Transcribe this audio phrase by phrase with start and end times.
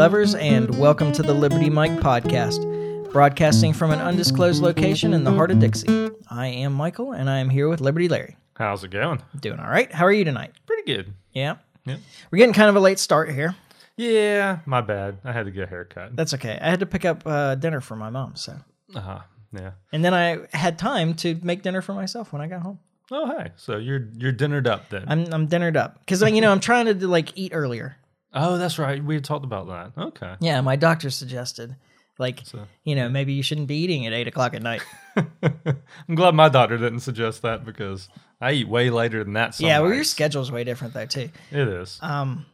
[0.00, 5.30] lovers, and welcome to the Liberty Mike podcast, broadcasting from an undisclosed location in the
[5.30, 6.10] heart of Dixie.
[6.30, 8.38] I am Michael, and I am here with Liberty Larry.
[8.56, 9.20] How's it going?
[9.38, 9.92] Doing all right.
[9.92, 10.52] How are you tonight?
[10.64, 11.12] Pretty good.
[11.34, 11.56] Yeah.
[11.84, 11.98] Yeah.
[12.30, 13.54] We're getting kind of a late start here.
[13.98, 15.18] Yeah, my bad.
[15.22, 16.16] I had to get a haircut.
[16.16, 16.58] That's okay.
[16.58, 18.54] I had to pick up uh, dinner for my mom, so.
[18.94, 19.20] Uh huh.
[19.52, 19.72] Yeah.
[19.92, 22.78] And then I had time to make dinner for myself when I got home.
[23.10, 23.50] Oh, hey.
[23.56, 25.04] So you're you're dinnered up then?
[25.08, 27.98] I'm I'm dinnered up because you know I'm trying to like eat earlier.
[28.34, 29.02] Oh, that's right.
[29.02, 30.00] We talked about that.
[30.00, 30.34] Okay.
[30.40, 31.76] Yeah, my doctor suggested
[32.18, 34.82] like So- you know maybe you shouldn't be eating at eight o'clock at night.
[35.42, 38.08] I'm glad my doctor didn't suggest that because
[38.40, 39.58] I eat way later than that.
[39.60, 41.30] Yeah, well your schedule's way different though too.
[41.50, 41.98] It is.
[42.02, 42.44] Um,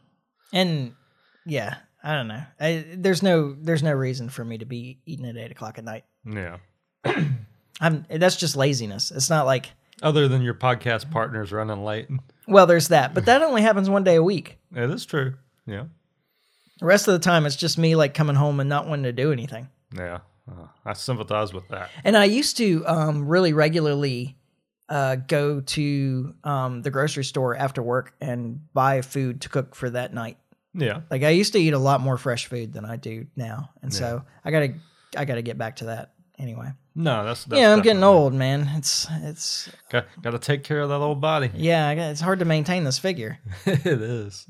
[0.53, 0.93] and
[1.45, 2.43] yeah, I don't know.
[2.59, 5.83] I, there's no there's no reason for me to be eating at eight o'clock at
[5.83, 6.05] night.
[6.25, 6.57] yeah.
[7.81, 9.11] I'm that's just laziness.
[9.11, 9.69] It's not like
[10.01, 12.07] Other than your podcast partners running late.
[12.47, 14.57] well, there's that, but that only happens one day a week.
[14.73, 15.35] It is true.
[15.67, 15.85] Yeah.
[16.79, 19.11] The rest of the time, it's just me like coming home and not wanting to
[19.11, 19.67] do anything.
[19.95, 20.19] Yeah.
[20.49, 21.89] Uh, I sympathize with that.
[22.03, 24.37] And I used to um, really regularly
[24.89, 29.89] uh, go to um, the grocery store after work and buy food to cook for
[29.89, 30.37] that night.
[30.73, 31.01] Yeah.
[31.09, 33.91] Like I used to eat a lot more fresh food than I do now, and
[33.91, 34.75] so I gotta
[35.17, 36.71] I gotta get back to that anyway.
[36.93, 38.69] No, that's, that's yeah, I'm getting old, man.
[38.75, 41.51] It's it's Got, got to take care of that old body.
[41.53, 43.39] yeah, it's hard to maintain this figure.
[43.65, 44.47] it is.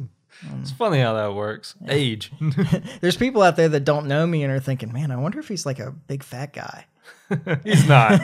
[0.62, 1.76] It's funny how that works.
[1.88, 2.32] Age.
[3.02, 5.48] There's people out there that don't know me and are thinking, man, I wonder if
[5.48, 6.86] he's like a big fat guy.
[7.64, 8.22] He's not.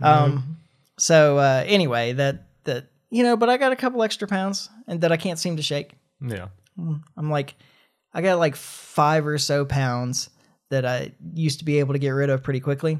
[0.00, 0.58] Um,
[0.96, 5.00] so uh, anyway, that that you know, but I got a couple extra pounds and
[5.00, 5.92] that I can't seem to shake.
[6.20, 6.48] yeah.
[7.16, 7.54] I'm like,
[8.14, 10.30] I got like five or so pounds
[10.70, 12.98] that I used to be able to get rid of pretty quickly,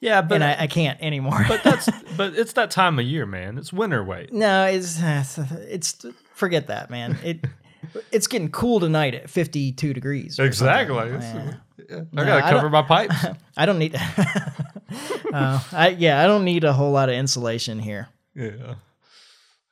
[0.00, 1.44] Yeah, but and I, I can't anymore.
[1.46, 3.56] but that's but it's that time of year, man.
[3.58, 4.32] It's winter weight.
[4.32, 6.04] no, it's it's
[6.38, 7.18] forget that, man.
[7.24, 7.44] It
[8.12, 10.38] it's getting cool tonight at 52 degrees.
[10.38, 10.96] Exactly.
[10.96, 11.54] Yeah.
[11.90, 13.14] I gotta I cover my pipes.
[13.56, 13.94] I don't need.
[15.32, 18.08] uh, I yeah, I don't need a whole lot of insulation here.
[18.34, 18.74] yeah.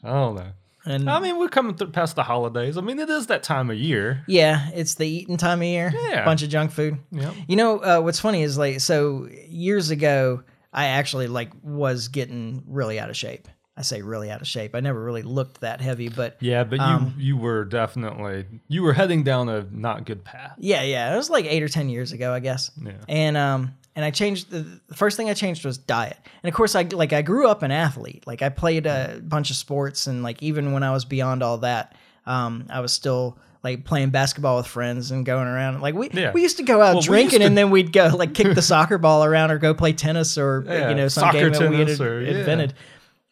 [0.04, 0.52] I don't know.
[0.84, 2.78] And I mean, we're coming through past the holidays.
[2.78, 4.22] I mean, it is that time of year.
[4.28, 5.92] yeah, it's the eating time of year.
[5.92, 6.24] Yeah.
[6.24, 6.98] bunch of junk food.
[7.10, 7.34] Yep.
[7.48, 12.62] You know uh, what's funny is like so years ago I actually like was getting
[12.68, 13.48] really out of shape.
[13.78, 14.74] I say really out of shape.
[14.74, 18.82] I never really looked that heavy, but Yeah, but you Um, you were definitely you
[18.82, 20.54] were heading down a not good path.
[20.58, 22.70] yeah, yeah, it was like eight or ten years ago, I guess.
[22.82, 22.92] Yeah.
[23.08, 26.16] And um and I changed the, the first thing I changed was diet.
[26.42, 28.24] And of course I like I grew up an athlete.
[28.26, 31.58] Like I played a bunch of sports and like even when I was beyond all
[31.58, 31.94] that,
[32.26, 35.80] um I was still like playing basketball with friends and going around.
[35.80, 36.32] Like we Yeah.
[36.32, 38.62] we used to go out Well, drinking to- and then we'd go like kick the
[38.72, 41.70] soccer ball around or go play tennis or Yeah, you know some soccer game that
[41.70, 42.32] we had or- yeah.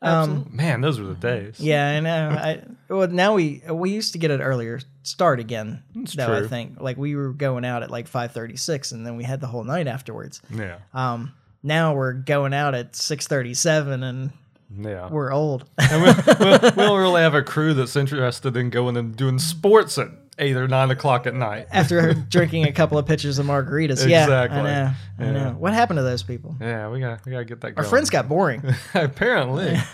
[0.04, 1.58] Um, man, those were the days.
[1.58, 2.28] Yeah, I know.
[2.30, 5.82] I well now we we used to get an earlier start again.
[5.94, 9.06] It's though I think like we were going out at like five thirty six, and
[9.06, 10.40] then we had the whole night afterwards.
[10.54, 10.78] Yeah.
[10.92, 11.32] Um,
[11.62, 14.30] now we're going out at six thirty seven, and
[14.78, 15.08] Yeah.
[15.08, 15.64] we're old.
[15.78, 16.08] And we,
[16.44, 20.23] we, we don't really have a crew that's interested in going and doing sports at
[20.38, 21.66] eight or nine o'clock at night.
[21.72, 24.58] After drinking a couple of pitchers of margaritas, yeah, Exactly.
[24.58, 25.30] I know, I Yeah.
[25.32, 25.50] know.
[25.58, 26.56] What happened to those people?
[26.60, 27.68] Yeah, we got we gotta get that.
[27.68, 27.88] Our going.
[27.88, 28.62] friends got boring.
[28.94, 29.76] apparently.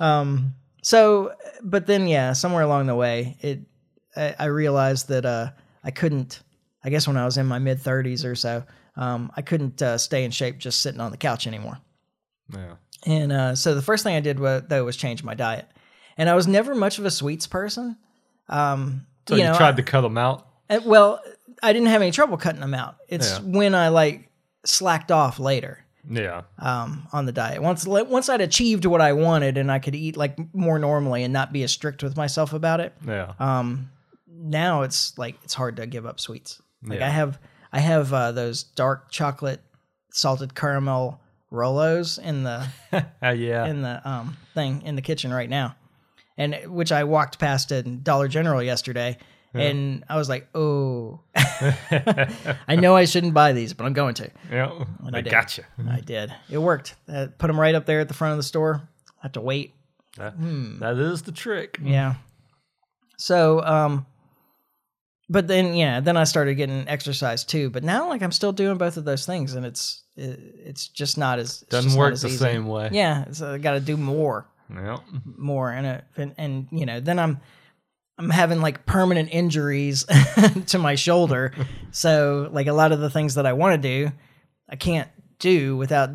[0.00, 1.32] Um, so,
[1.62, 3.60] but then yeah, somewhere along the way, it
[4.16, 5.50] I, I realized that uh,
[5.84, 6.40] I couldn't.
[6.84, 8.64] I guess when I was in my mid thirties or so,
[8.96, 11.78] um, I couldn't uh, stay in shape just sitting on the couch anymore.
[12.52, 12.74] Yeah.
[13.06, 15.66] And uh, so the first thing I did wa- though was change my diet.
[16.16, 17.96] And I was never much of a sweets person.
[18.48, 20.46] Um, So you, know, tried to cut them out.
[20.84, 21.20] Well,
[21.62, 22.96] I didn't have any trouble cutting them out.
[23.08, 23.38] It's Yeah.
[23.44, 24.28] when I like
[24.64, 26.42] slacked off later Yeah.
[26.58, 27.62] um, on the diet.
[27.62, 31.32] Once once I'd achieved what I wanted and I could eat like more normally and
[31.32, 32.94] not be as strict with myself about it.
[33.06, 33.32] Yeah.
[33.38, 33.90] Um,
[34.28, 36.60] now it's like it's hard to give up sweets.
[36.84, 37.06] Like Yeah.
[37.06, 37.38] I have
[37.72, 39.60] I have uh, those dark chocolate
[40.10, 41.20] salted caramel
[41.52, 42.66] Rolos in the
[43.22, 43.66] Uh, yeah.
[43.66, 45.76] in the um thing in the kitchen right now,
[46.42, 49.16] and which I walked past at Dollar General yesterday.
[49.54, 54.30] And I was like, "Oh, I know I shouldn't buy these, but I'm going to."
[54.50, 54.70] yeah.
[55.04, 55.30] I I did.
[55.30, 55.64] gotcha.
[55.90, 56.34] I did.
[56.50, 56.94] It worked.
[57.06, 58.80] Uh, put them right up there at the front of the store.
[59.18, 59.74] I have to wait.
[60.16, 60.78] That, Hmm.
[60.80, 61.78] that is the trick.
[61.82, 62.14] Yeah.
[63.18, 64.06] So, um,
[65.28, 67.68] but then yeah, then I started getting exercise too.
[67.70, 71.18] But now, like, I'm still doing both of those things, and it's it, it's just
[71.18, 72.36] not as it's Doesn't work the easy.
[72.38, 72.88] same way.
[72.92, 74.98] Yeah, so I got to do more, Yeah.
[75.24, 77.40] more, and, uh, and and you know, then I'm
[78.18, 80.04] I'm having like permanent injuries
[80.66, 81.52] to my shoulder.
[81.90, 84.12] so, like, a lot of the things that I want to do,
[84.68, 85.08] I can't
[85.38, 86.10] do without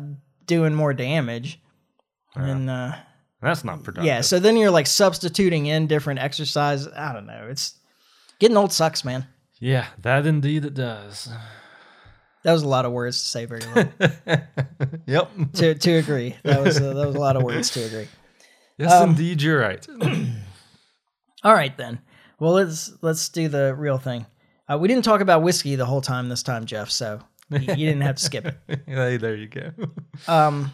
[0.46, 1.60] doing more damage.
[2.34, 2.92] And uh,
[3.42, 4.06] That's not productive.
[4.06, 6.86] yeah, so then you're like substituting in different exercise.
[6.86, 7.48] I don't know.
[7.50, 7.74] It's
[8.38, 9.26] Getting old sucks, man.
[9.58, 11.28] Yeah, that indeed it does.
[12.44, 13.92] That was a lot of words to say very long.
[15.06, 15.30] Yep.
[15.54, 16.36] to to agree.
[16.44, 18.06] That was a, that was a lot of words to agree.
[18.78, 19.86] Yes, Um, indeed, you're right.
[21.44, 22.00] All right then.
[22.40, 24.26] Well, let's let's do the real thing.
[24.70, 26.90] Uh, we didn't talk about whiskey the whole time this time, Jeff.
[26.90, 27.20] So
[27.50, 28.80] you, you didn't have to skip it.
[28.86, 29.70] hey, there you go.
[30.28, 30.72] Um,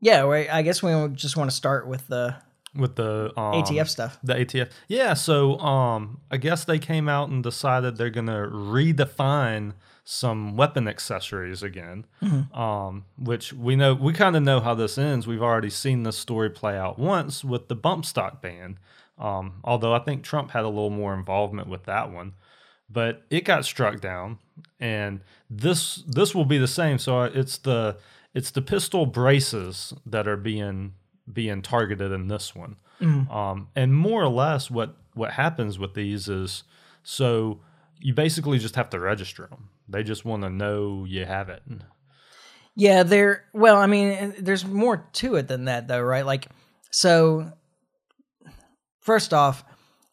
[0.00, 2.36] yeah, I guess we just want to start with the
[2.74, 4.18] With the um, ATF stuff.
[4.22, 4.70] The ATF.
[4.88, 9.72] Yeah, so um I guess they came out and decided they're going to redefine
[10.10, 12.04] some weapon accessories again.
[12.52, 15.26] Um which we know we kind of know how this ends.
[15.26, 18.78] We've already seen this story play out once with the bump stock ban.
[19.18, 22.32] Um although I think Trump had a little more involvement with that one.
[22.88, 24.38] But it got struck down
[24.80, 26.98] and this this will be the same.
[26.98, 27.96] So it's the
[28.34, 30.94] it's the pistol braces that are being
[31.32, 32.76] being targeted in this one.
[33.30, 36.64] Um, and more or less, what what happens with these is
[37.02, 37.60] so
[38.00, 39.68] you basically just have to register them.
[39.90, 41.62] They just want to know you have it.
[42.76, 43.44] Yeah, there.
[43.52, 46.24] Well, I mean, there's more to it than that, though, right?
[46.24, 46.46] Like,
[46.90, 47.52] so
[49.00, 49.64] first off,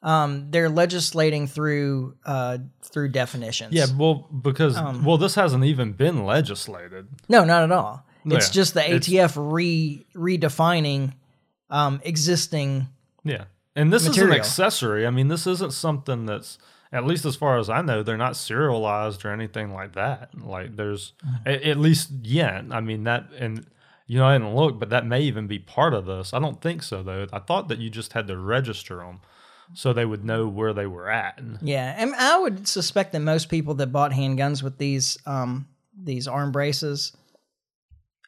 [0.02, 3.74] um, they're legislating through uh, through definitions.
[3.74, 7.08] Yeah, well, because Um, well, this hasn't even been legislated.
[7.30, 8.04] No, not at all.
[8.26, 11.14] It's just the ATF re redefining
[11.70, 12.88] um, existing.
[13.24, 13.46] Yeah,
[13.76, 15.08] and this is an accessory.
[15.08, 16.58] I mean, this isn't something that's
[16.92, 20.30] at least as far as I know, they're not serialized or anything like that.
[20.40, 21.50] Like there's Mm-hmm.
[21.50, 22.66] a- at least yet.
[22.72, 23.66] I mean that, and
[24.08, 26.34] you know, I didn't look, but that may even be part of this.
[26.34, 27.28] I don't think so though.
[27.34, 29.20] I thought that you just had to register them
[29.74, 31.42] so they would know where they were at.
[31.62, 35.68] Yeah, and I would suspect that most people that bought handguns with these um,
[36.02, 37.12] these arm braces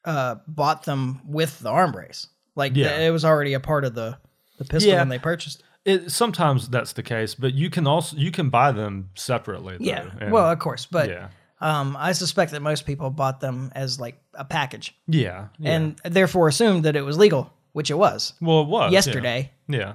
[0.06, 2.28] uh, bought them with the arm brace.
[2.56, 3.00] Like Yeah.
[3.00, 4.18] it was already a part of the
[4.58, 5.00] the pistol Yeah.
[5.00, 5.64] when they purchased.
[5.90, 9.78] It sometimes that's the case, but you can also you can buy them separately.
[9.78, 11.28] Though, Yeah, and- well, of course, but yeah,
[11.62, 15.72] um, I suspect that most people bought them as like a package, yeah, yeah.
[15.72, 18.98] and therefore assumed that it was legal, which it was well, it was yeah.
[18.98, 19.52] yesterday.
[19.68, 19.94] Yeah.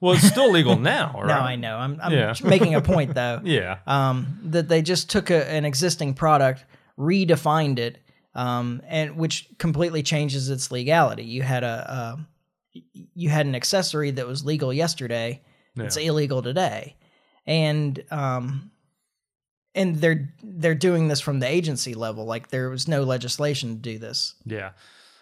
[0.00, 1.26] Well, it's still legal now, right?
[1.28, 1.76] No, I know.
[1.78, 2.34] I'm, I'm Yeah.
[2.44, 3.40] making a point though.
[3.44, 3.78] Yeah.
[3.86, 6.64] um, that they just took a, an existing product,
[6.98, 7.98] redefined it,
[8.34, 11.24] um, and which completely changes its legality.
[11.24, 12.26] You had a, a
[13.14, 15.42] you had an accessory that was legal yesterday,
[15.76, 16.96] it's illegal today,
[17.46, 18.70] and um,
[19.74, 22.24] and they're they're doing this from the agency level.
[22.24, 24.34] Like there was no legislation to do this.
[24.44, 24.70] Yeah.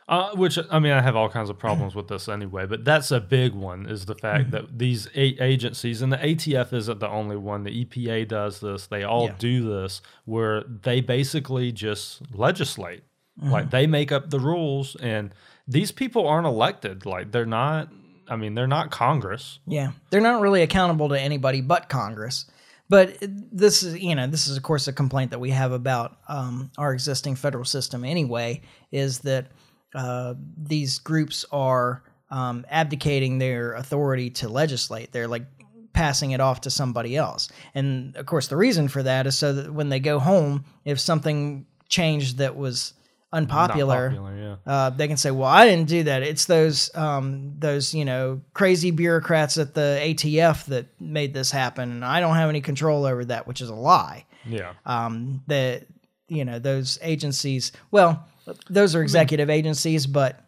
[0.09, 3.11] Uh, which I mean, I have all kinds of problems with this anyway, but that's
[3.13, 3.87] a big one.
[3.89, 4.51] Is the fact Mm-hmm.
[4.51, 7.63] that these eight agencies and the ATF isn't the only one.
[7.63, 8.89] The EPA does this.
[8.89, 9.35] They all Yeah.
[9.39, 13.05] do this, where they basically just legislate.
[13.41, 13.51] Mm-hmm.
[13.53, 15.33] Like they make up the rules, and
[15.69, 17.07] these people aren't elected.
[17.07, 17.89] Like they're not.
[18.29, 19.59] I mean, they're not Congress.
[19.67, 22.47] Yeah, they're not really accountable to anybody but Congress.
[22.89, 26.19] But this is, you know, this is of course a complaint that we have about
[26.29, 28.63] um, our existing federal system anyway.
[28.91, 29.47] Is that
[29.95, 35.13] uh, these groups are um, abdicating their authority to legislate?
[35.13, 35.45] They're like
[35.93, 37.49] passing it off to somebody else.
[37.75, 40.99] And of course, the reason for that is so that when they go home, if
[40.99, 42.95] something changed that was
[43.33, 44.73] unpopular, popular, yeah.
[44.73, 46.23] uh, they can say, "Well, I didn't do that.
[46.23, 51.91] It's those um, those you know crazy bureaucrats at the ATF that made this happen,
[51.91, 54.27] and I don't have any control over that," which is a lie.
[54.47, 54.73] Yeah.
[54.87, 55.87] Um, that
[56.29, 58.27] you know those agencies, well,
[58.69, 60.45] those are executive agencies, but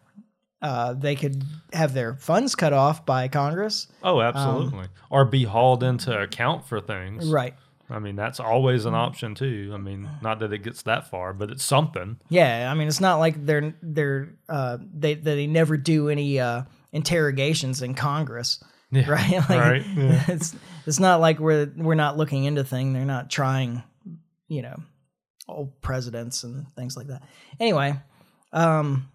[0.61, 1.43] uh, they could
[1.73, 4.87] have their funds cut off by Congress, Oh, absolutely.
[5.09, 7.25] or be hauled into account for things.
[7.25, 7.53] Um, right?
[7.89, 9.71] I mean, that's always an option too.
[9.73, 12.17] I mean, not that it gets that far, but it's something.
[12.29, 16.63] Yeah, I mean, it's not like they're they're uh, they they never do any uh,
[16.91, 18.63] interrogations in Congress.
[18.91, 19.33] Yeah, right?
[19.33, 20.23] Like, right, yeah.
[20.27, 20.55] It's
[20.87, 22.93] it's not like we're we're not looking into things.
[22.93, 23.83] They're not trying,
[24.47, 24.77] you know,
[25.47, 27.21] old presidents and things like that.
[27.59, 27.99] Anyway,
[28.51, 29.11] um,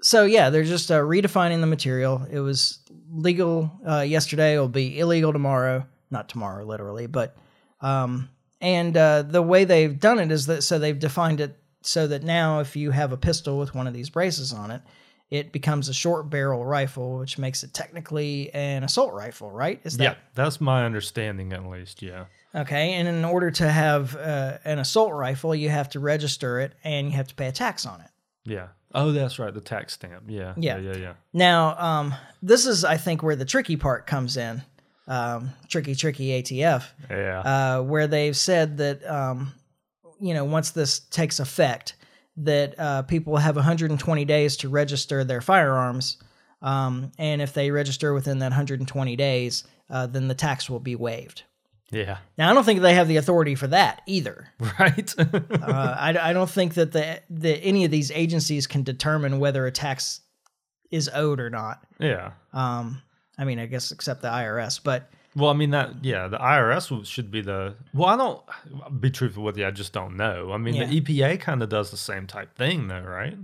[0.00, 2.26] so yeah, they're just uh, redefining the material.
[2.30, 2.78] It was
[3.10, 4.54] legal uh, yesterday.
[4.54, 5.86] It'll be illegal tomorrow.
[6.10, 7.36] Not tomorrow, literally, but
[7.84, 12.06] um, and uh, the way they've done it is that so they've defined it so
[12.06, 14.80] that now if you have a pistol with one of these braces on it,
[15.30, 19.80] it becomes a short barrel rifle, which makes it technically an assault rifle, right?
[19.84, 22.00] Is that Yeah, that's my understanding at least.
[22.00, 22.24] Yeah.
[22.54, 22.94] okay?
[22.94, 27.08] And in order to have uh, an assault rifle, you have to register it and
[27.08, 28.10] you have to pay a tax on it.
[28.44, 28.68] Yeah.
[28.94, 29.52] Oh, that's right.
[29.52, 30.24] The tax stamp.
[30.28, 30.54] Yeah.
[30.56, 30.78] Yeah.
[30.78, 30.92] Yeah.
[30.92, 30.96] Yeah.
[30.96, 31.12] yeah.
[31.32, 34.62] Now, um, this is, I think, where the tricky part comes in.
[35.06, 37.40] Um, tricky, tricky ATF, Yeah.
[37.40, 39.52] uh, where they've said that, um,
[40.20, 41.94] you know, once this takes effect,
[42.38, 46.16] that uh, people have 120 days to register their firearms
[46.62, 50.96] Um, and if they register within that 120 days, uh, then the tax will be
[50.96, 51.42] waived.
[51.90, 52.16] Yeah.
[52.38, 54.48] Now, I don't think they have the authority for that either.
[54.80, 55.14] Right.
[55.18, 59.66] Uh, I, I don't think that the, the any of these agencies can determine whether
[59.66, 60.22] a tax
[60.90, 61.84] is owed or not.
[62.00, 62.30] yeah.
[62.54, 63.02] Um,
[63.38, 67.04] I mean, I guess except the IRS, but Well, I mean that yeah, the IRS
[67.06, 68.08] should be the well.
[68.08, 68.40] I don't
[68.84, 69.66] I'll be truthful with you.
[69.66, 70.52] I just don't know.
[70.52, 70.86] I mean, Yeah.
[70.86, 73.36] the EPA kind of does the same type thing, though, right?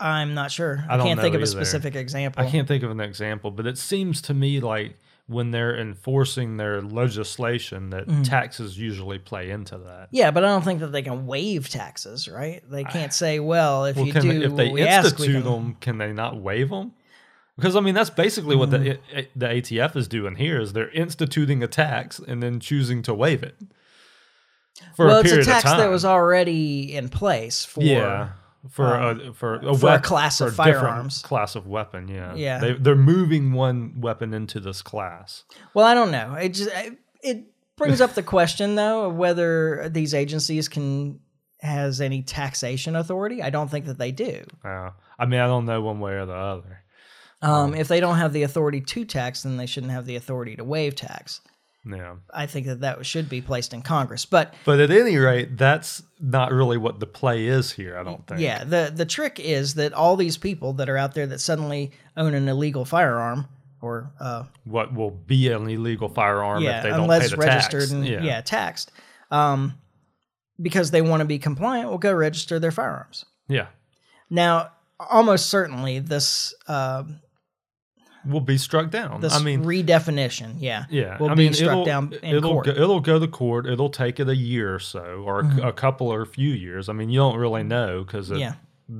[0.00, 0.84] I'm not sure.
[0.88, 2.42] I I, can't think of a specific example.
[2.42, 4.96] I can't think of an example, but it seems to me like
[5.26, 8.22] when they're enforcing their legislation, that Mm-hmm.
[8.22, 10.08] taxes usually play into that.
[10.10, 12.62] Yeah, but I don't think that they can waive taxes, right?
[12.68, 15.52] They can't say, "Well, if Well, you do if they we ask, we institute can."
[15.52, 16.92] them, can they not waive them?
[17.56, 18.98] Because I mean, that's basically what Mm.
[19.12, 23.12] the the ATF is doing here: is they're instituting a tax and then choosing to
[23.14, 23.56] waive it
[24.96, 25.78] for well, a it's a tax of time.
[25.80, 27.82] that was already in place for.
[27.82, 28.30] yeah,
[28.70, 31.22] for um, a for a, for a wep- class for of a firearms.
[31.22, 32.08] class of weapon.
[32.08, 32.58] Yeah, Yeah.
[32.58, 35.44] They, they're moving one weapon into this class.
[35.74, 36.34] Well, I don't know.
[36.34, 37.44] It just it- it
[37.76, 41.20] brings up the question though of whether these agencies can
[41.60, 43.42] has any taxation authority.
[43.42, 44.44] I don't think that they do.
[44.64, 46.79] Uh, I mean, I don't know one way or the other.
[47.42, 50.56] Um, if they don't have the authority to tax, then they shouldn't have the authority
[50.56, 51.40] to waive tax.
[51.86, 52.16] Yeah.
[52.34, 54.26] I think that that should be placed in Congress.
[54.26, 58.26] But But at any rate, that's not really what the play is here, I don't
[58.26, 58.40] think.
[58.40, 61.92] yeah, the the trick is that all these people that are out there that suddenly
[62.16, 63.48] own an illegal firearm
[63.80, 67.36] or uh, What will be an illegal firearm yeah, if they don't unless pay the
[67.38, 67.92] registered tax.
[67.92, 68.22] and yeah.
[68.22, 68.40] yeah.
[68.42, 68.92] taxed,
[69.30, 69.78] um,
[70.60, 73.24] because they want to be compliant, will go register their firearms.
[73.48, 73.68] Yeah.
[74.28, 77.04] Now, almost certainly, this uh,
[78.26, 79.20] Will be struck down.
[79.20, 81.18] this I mean, redefinition, yeah, yeah.
[81.18, 82.66] will I be struck it'll, down in it'll court.
[82.66, 82.76] Mm-hmm.
[82.76, 83.66] Go, it'll go to court.
[83.66, 86.88] It'll take it a year or so, or a, a couple or a few years.
[86.88, 88.54] I mean, you don't really know because Yeah.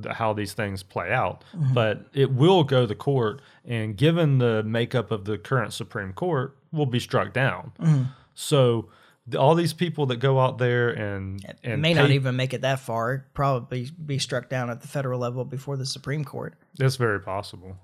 [0.09, 1.43] how these things play out.
[1.53, 6.55] But it will go to court, and given the makeup of the current Supreme Court,
[6.71, 7.73] will be struck down.
[7.79, 8.03] Mm-hmm.
[8.33, 8.89] So
[9.37, 12.61] all these people that go out there and It and may not even make it
[12.61, 13.13] that far.
[13.13, 16.55] It'd probably be struck down at the federal level before the Supreme Court.
[16.77, 17.77] that's very possible.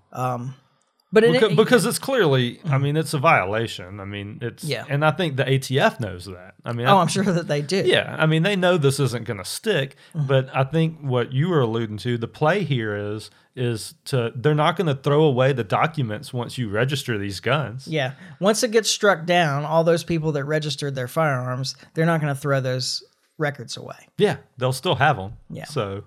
[1.11, 4.71] But it, because, because it's clearly i mean it's a violation i mean it's Mm-hmm.
[4.71, 4.85] Yeah.
[4.89, 7.61] and i think the atf knows that i mean oh, I, I'm sure that they
[7.61, 7.81] do.
[7.85, 10.27] yeah i mean they know this isn't going to stick Mm-hmm.
[10.27, 14.53] but i think what you were alluding to the play here is is to they're
[14.53, 18.11] not going to throw away the documents once you register these guns Yeah.
[18.39, 22.33] Once it gets struck down, all those people that registered their firearms, they're not going
[22.35, 23.03] to throw those
[23.39, 23.95] records away.
[24.17, 25.65] yeah they'll still have them Yeah.
[25.65, 26.03] so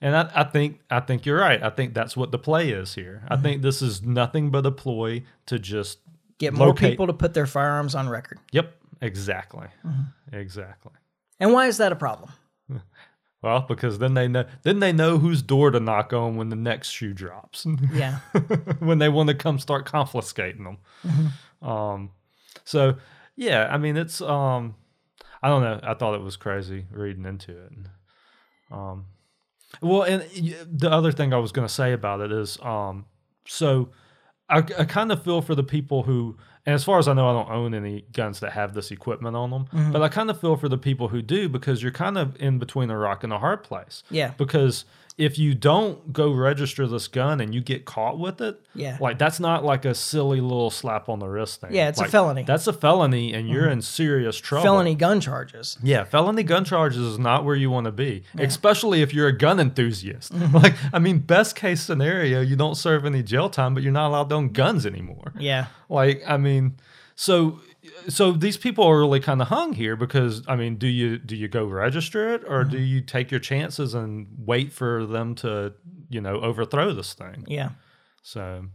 [0.00, 1.62] and I, I think I think you're right.
[1.62, 3.22] I think that's what the play is here.
[3.24, 3.32] Mm-hmm.
[3.32, 5.98] I think this is nothing but a ploy to just
[6.38, 8.38] Get more Locate- people to put their firearms on record.
[8.52, 10.34] Yep, exactly, Mm-hmm.
[10.36, 10.92] exactly.
[11.38, 12.30] And why is that a problem?
[13.42, 16.56] Well, because then they know then they know whose door to knock on when the
[16.56, 17.66] next shoe drops.
[17.94, 18.18] Yeah.
[18.80, 20.76] when they want to come start confiscating them.
[21.06, 21.66] Mm-hmm.
[21.66, 22.10] Um,
[22.64, 22.96] so
[23.36, 24.74] yeah, I mean it's um,
[25.42, 25.80] I don't know.
[25.82, 27.72] I thought it was crazy reading into it.
[28.70, 29.06] Um,
[29.80, 30.22] well, and
[30.70, 33.06] the other thing I was going to say about it is um,
[33.46, 33.90] so
[34.48, 36.36] I, I kind of feel for the people who,
[36.66, 39.36] and as far as I know, I don't own any guns that have this equipment
[39.36, 39.92] on them, Mm-hmm.
[39.92, 42.58] but I kind of feel for the people who do because you're kind of in
[42.58, 44.02] between a rock and a hard place.
[44.10, 44.32] Yeah.
[44.36, 44.84] Because
[45.20, 48.96] if you don't go register this gun and you get caught with it, Yeah.
[49.00, 51.74] like that's not like a silly little slap on the wrist thing.
[51.74, 52.40] Yeah, it's a felony.
[52.40, 52.46] Mm-hmm.
[52.46, 54.62] That's a felony, and you're in serious trouble.
[54.64, 55.76] Felony gun charges.
[55.82, 59.36] Yeah, felony gun charges is not where you want to be, especially if you're a
[59.36, 60.32] gun enthusiast.
[60.32, 60.56] Mm-hmm.
[60.56, 64.08] Like, I mean, best case scenario, you don't serve any jail time, but you're not
[64.08, 65.32] allowed to own guns anymore.
[65.38, 65.66] Yeah.
[65.90, 66.76] Like, I mean,
[67.14, 67.60] so
[68.08, 71.36] so these people are really kind of hung here because I mean, do you do
[71.36, 72.86] you go register it or do Mm-hmm.
[72.86, 75.74] you take your chances and wait for them to
[76.08, 77.44] you know overthrow this thing?
[77.48, 77.70] Yeah.
[78.22, 78.66] So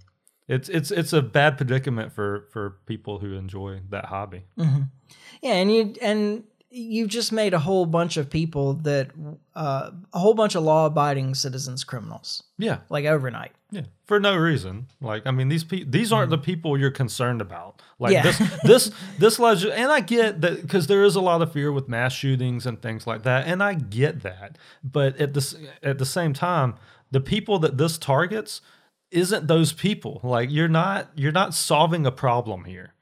[0.48, 4.44] it's it's it's a bad predicament for for people who enjoy that hobby.
[4.58, 9.12] Yeah, and you and you just made a whole bunch of people that
[9.56, 13.54] uh, a whole bunch of law-abiding citizens criminals Yeah, like overnight.
[13.76, 14.88] Yeah, for no reason.
[15.02, 17.82] Like, I mean, these pe- these aren't the people you're concerned about.
[18.00, 18.24] Like Yeah.
[18.24, 21.72] this, this, this legend, and I get that because there is a lot of fear
[21.72, 24.58] with mass shootings and things like that, and I get that.
[24.84, 26.76] But at this, at the same time,
[27.12, 28.62] the people that this targets
[29.12, 30.20] isn't those people.
[30.24, 32.94] Like, you're not, you're not solving a problem here.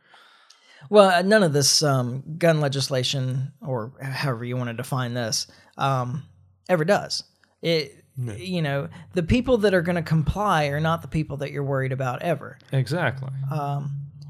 [0.89, 5.47] Well, uh, none of this um, gun legislation, or however you want to define this,
[5.77, 6.23] um,
[6.69, 7.23] ever does.
[7.61, 11.51] It, you know, the people that are going to comply are not the people that
[11.51, 12.57] you're worried about ever.
[12.71, 13.29] Exactly.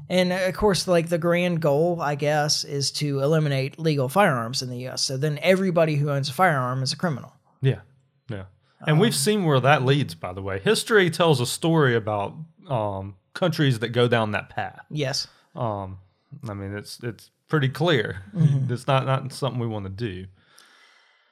[0.08, 4.62] And uh, of course, like the grand goal, I guess, is to eliminate legal firearms
[4.62, 5.02] in the U.S.
[5.02, 7.32] So then everybody who owns a firearm is a criminal.
[7.62, 7.80] Yeah.
[8.28, 8.44] Yeah.
[8.86, 10.58] And we've seen where that leads, by the way.
[10.58, 12.34] History tells a story about
[12.68, 14.84] um, countries that go down that path.
[14.90, 15.26] Yes.
[15.56, 15.98] Um,
[16.46, 18.22] I mean, it's it's pretty clear.
[18.34, 18.72] Mm-hmm.
[18.72, 20.26] It's not not something we want to do.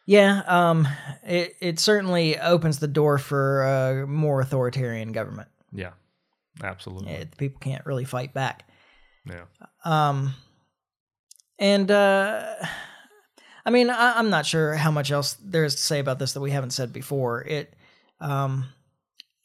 [0.06, 0.88] Yeah, um,
[1.24, 5.48] it it certainly opens the door for a more authoritarian government.
[5.72, 5.92] Yeah,
[6.62, 7.12] absolutely.
[7.12, 8.68] It, people can't really fight back.
[9.24, 9.44] Yeah.
[9.84, 10.34] Um,
[11.58, 12.54] and uh,
[13.64, 16.32] I mean, I, I'm not sure how much else there is to say about this
[16.32, 17.42] that we haven't said before.
[17.42, 17.74] It,
[18.20, 18.66] um,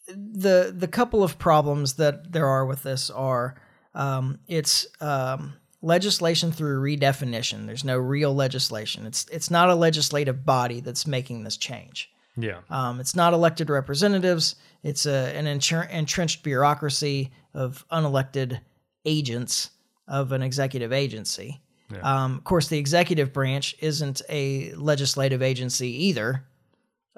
[0.07, 3.61] the the couple of problems that there are with this are
[3.93, 7.65] um, it's um, legislation through redefinition.
[7.67, 9.05] There's no real legislation.
[9.05, 12.11] It's it's not a legislative body that's making this change.
[12.35, 12.59] Yeah.
[12.69, 14.55] Um, it's not elected representatives.
[14.83, 18.59] It's a, an entr- entrenched bureaucracy of unelected
[19.05, 19.71] agents
[20.07, 21.61] of an executive agency.
[21.91, 21.99] Yeah.
[21.99, 26.45] Um, of course, the executive branch isn't a legislative agency either.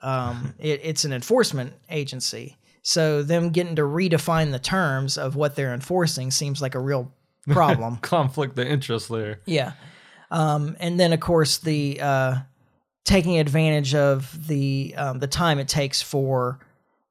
[0.01, 2.57] Um, it, it's an enforcement agency.
[2.81, 7.13] So them getting to redefine the terms of what they're enforcing seems like a real
[7.47, 7.97] problem.
[8.01, 9.41] Conflict the interest there.
[9.45, 9.73] Yeah.
[10.31, 12.35] Um, and then of course the uh,
[13.05, 16.59] taking advantage of the um, the time it takes for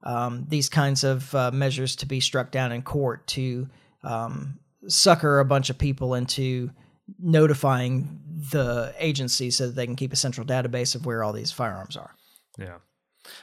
[0.03, 3.69] um, these kinds of uh, measures to be struck down in court to
[4.05, 6.71] um, sucker a bunch of people into
[7.19, 8.21] notifying
[8.53, 11.97] the agency so that they can keep a central database of where all these firearms
[11.97, 12.15] are.
[12.59, 12.77] Yeah.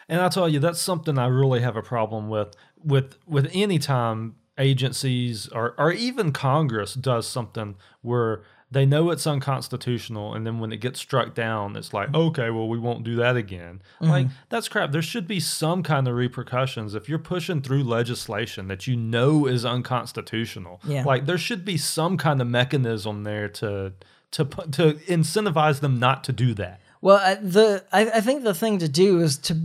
[0.07, 2.55] And I tell you, that's something I really have a problem with.
[2.83, 9.27] With with any time agencies or or even Congress does something where they know it's
[9.27, 12.27] unconstitutional, and then when it gets struck down, it's like, mm-hmm.
[12.27, 13.81] okay, well, we won't do that again.
[14.01, 14.09] Mm-hmm.
[14.09, 14.91] Like that's crap.
[14.91, 19.45] There should be some kind of repercussions if you're pushing through legislation that you know
[19.45, 20.81] is unconstitutional.
[20.83, 21.03] Yeah.
[21.03, 23.93] Like there should be some kind of mechanism there to
[24.31, 26.81] to to incentivize them not to do that.
[27.01, 29.57] Well, I, the I, I think the thing to do is to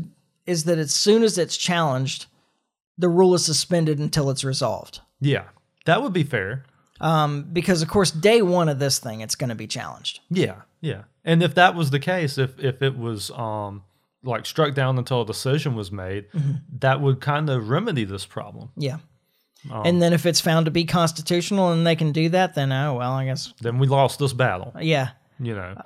[0.47, 2.27] is that as soon as it's challenged,
[3.01, 5.01] the rule is suspended until it's resolved.
[5.21, 5.45] Yeah,
[5.87, 6.65] that would be fair.
[7.01, 10.21] Um, because of course, day one of this thing, it's going to be challenged.
[10.31, 11.03] Yeah, yeah.
[11.25, 13.83] And if that was the case, if if it was um
[14.23, 16.27] like struck down until a decision was made,
[16.81, 18.69] that would kind of remedy this problem.
[18.77, 18.99] Yeah.
[19.71, 22.95] and then if it's found to be constitutional and they can do that, then oh
[22.95, 24.75] well, I guess Then we lost this battle.
[24.81, 25.11] yeah.
[25.43, 25.83] You know.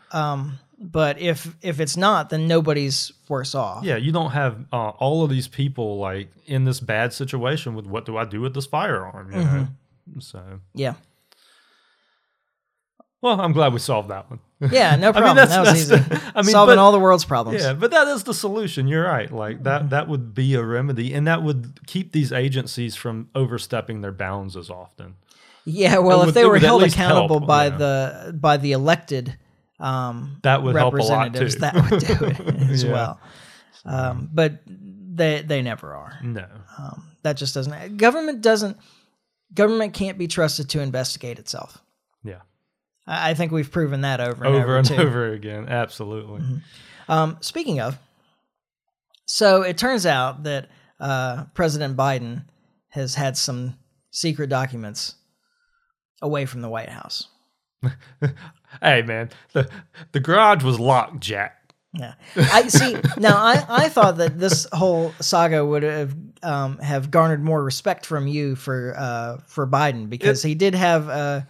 [0.79, 3.85] But if if it's not, then nobody's worse off.
[3.85, 7.87] Yeah, you don't have uh, all of these people like in this bad situation with
[7.87, 9.31] what do I do with this firearm?
[9.33, 9.67] You know.
[10.19, 10.43] So
[10.75, 10.95] Yeah.
[13.23, 14.41] well, I'm glad we solved that one.
[14.71, 15.25] Yeah, no I problem.
[15.29, 16.15] mean, that's, that was that's easy.
[16.17, 17.63] the- I mean, Solving but- all the world's problems.
[17.63, 18.87] Yeah, but that is the solution.
[18.87, 19.33] You're right.
[19.33, 24.03] Like that that would be a remedy and that would keep these agencies from overstepping
[24.03, 25.15] their bounds as often.
[25.65, 27.77] Yeah, well, It if would- they were held accountable help, by yeah.
[27.79, 29.39] the by the elected
[29.81, 31.49] um, That would help a lot too.
[31.49, 32.93] that would do it as Yeah.
[32.93, 33.21] well.
[33.85, 36.19] Um, but they they never are.
[36.23, 36.47] No.
[36.79, 37.97] Um, that just doesn't.
[37.99, 38.77] Government doesn't.
[39.53, 41.79] Government can't be trusted to investigate itself.
[42.25, 42.41] Yeah.
[43.07, 44.95] I, I think we've proven that over and Over over, and too.
[44.97, 45.69] over again.
[45.69, 46.41] Absolutely.
[47.09, 47.99] Um, speaking of,
[49.27, 50.69] so it turns out that
[51.01, 52.45] uh, President Biden
[52.89, 53.77] has had some
[54.11, 55.15] secret documents
[56.23, 57.29] away from the White House.
[58.83, 59.69] Hey man, the
[60.13, 61.61] the garage was locked, Jack.
[61.93, 62.97] Yeah, I see.
[63.19, 68.05] Now, I, I thought that this whole saga would have um, have garnered more respect
[68.05, 71.47] from you for uh, for Biden because he did have a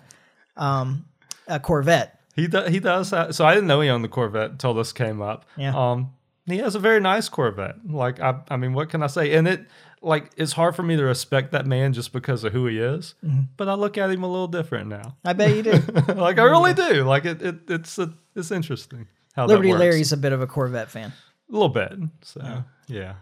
[0.57, 1.07] um,
[1.49, 2.21] a Corvette.
[2.37, 2.69] He does.
[2.69, 3.09] He does.
[3.09, 5.47] So I didn't know he owned the Corvette until this came up.
[5.57, 5.75] Yeah.
[5.75, 6.13] Um,
[6.47, 7.77] he has a very nice Corvette.
[7.89, 9.35] Like I, I mean, what can I say?
[9.35, 9.67] And it,
[10.05, 13.15] like, it's hard for me to respect that man just because of who he is.
[13.25, 13.43] Mm-hmm.
[13.57, 15.17] But I look at him a little different now.
[15.25, 15.73] I bet you do.
[16.15, 17.05] like I really do.
[17.05, 19.73] Like it, it it's a, it's interesting how Liberty.
[19.75, 21.13] Larry's a bit of a Corvette fan.
[21.49, 21.93] a little bit.
[22.23, 23.15] So yeah,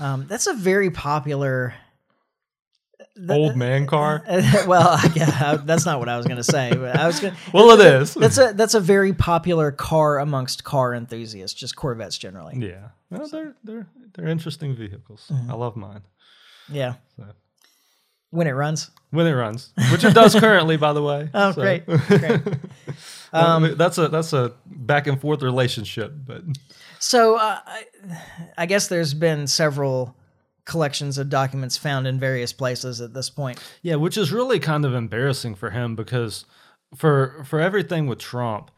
[0.00, 1.74] Um, that's a very popular.
[3.28, 4.24] old man car.
[4.66, 6.72] well, yeah, that's not what I was going to say.
[6.74, 7.34] But I was going.
[7.52, 8.14] Well, it is.
[8.14, 12.54] That's a that's a very popular car amongst car enthusiasts, just Corvettes generally.
[12.58, 12.88] yeah.
[13.10, 15.26] Well, they're they're they're interesting vehicles.
[15.30, 15.50] Mm-hmm.
[15.50, 16.02] I love mine.
[16.70, 16.94] Yeah.
[17.16, 17.24] So.
[18.30, 18.90] When it runs.
[19.10, 21.28] When it runs, which it does currently, by the way.
[21.34, 21.84] Oh, So- great.
[21.86, 22.40] great.
[23.32, 26.42] Um, that's a that's a back and forth relationship, but
[26.98, 27.84] So uh, I,
[28.58, 30.16] I guess there's been several
[30.64, 33.58] collections of documents found in various places at this point.
[33.82, 36.44] yeah, which is really kind of embarrassing for him because
[36.94, 38.70] for for everything with Trump,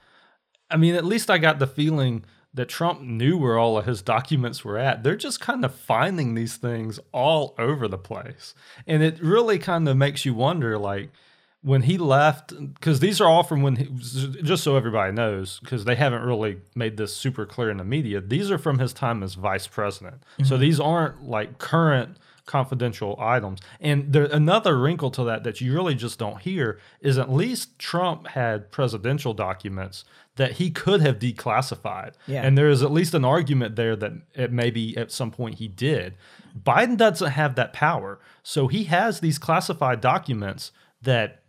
[0.70, 4.00] I mean, at least I got the feeling that Trump knew where all of his
[4.00, 5.02] documents were at.
[5.02, 8.54] They're just kind of finding these things all over the place,
[8.86, 11.10] and it really kind of makes you wonder, like.
[11.66, 13.86] When he left, because these are all from when, he,
[14.42, 18.20] just so everybody knows, because they haven't really made this super clear in the media,
[18.20, 20.22] these are from his time as vice president.
[20.40, 20.60] So mm-hmm.
[20.60, 23.60] these aren't like current confidential items.
[23.80, 27.78] And there another wrinkle to that that you really just don't hear is at least
[27.78, 30.04] Trump had presidential documents
[30.36, 32.14] that he could have declassified.
[32.26, 32.42] Yeah.
[32.42, 35.68] And there is at least an argument there that it maybe at some point he
[35.68, 36.16] did.
[36.60, 38.20] Biden doesn't have that power.
[38.42, 41.42] So he has these classified documents that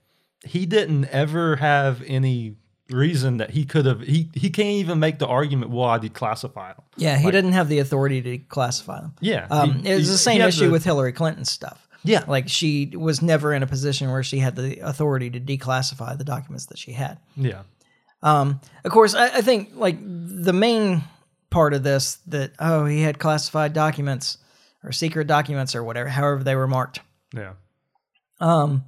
[0.45, 2.55] he didn't ever have any
[2.89, 6.75] reason that he could have he he can't even make the argument well I declassify
[6.75, 6.85] them.
[6.97, 9.15] Yeah, he didn't have the authority to classify them.
[9.21, 11.87] Yeah, Um, he- it was he- the same issue the- with Hillary Clinton's stuff.
[12.03, 12.23] Yeah.
[12.27, 16.23] Like she was never in a position where she had the authority to declassify the
[16.23, 17.17] documents that she had.
[17.35, 17.63] Yeah.
[18.21, 21.03] Um, of course, I, I think like the main
[21.49, 24.37] part of this that oh he had classified documents
[24.83, 26.99] or secret documents or whatever, however they were marked.
[27.33, 27.53] Yeah.
[28.39, 28.83] Um,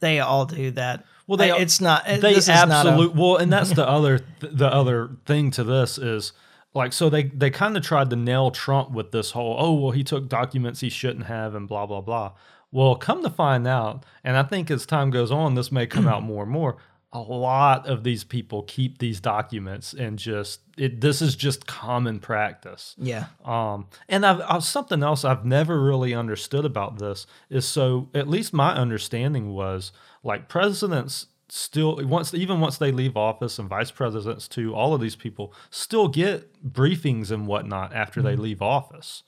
[0.00, 1.04] they all do that.
[1.26, 2.04] Well, they I- it's not.
[2.06, 5.96] They this is not a- well, and that's the other the other thing to this
[5.98, 6.32] is
[6.74, 9.90] like so they they kind of tried to nail Trump with this whole oh well
[9.92, 12.32] he took documents he shouldn't have and blah blah blah.
[12.72, 16.08] Well, come to find out, and I think as time goes on, this may come
[16.08, 16.76] out more and more.
[17.14, 21.00] A lot of these people keep these documents and just it.
[21.00, 22.94] This is just common practice.
[22.98, 23.26] yeah.
[23.44, 28.28] Um, and I've, I've something else I've never really understood about this is so at
[28.28, 29.92] least my understanding was
[30.24, 35.00] like presidents still once even once they leave office and vice presidents too, all of
[35.00, 39.22] these people still get briefings and whatnot after they leave office.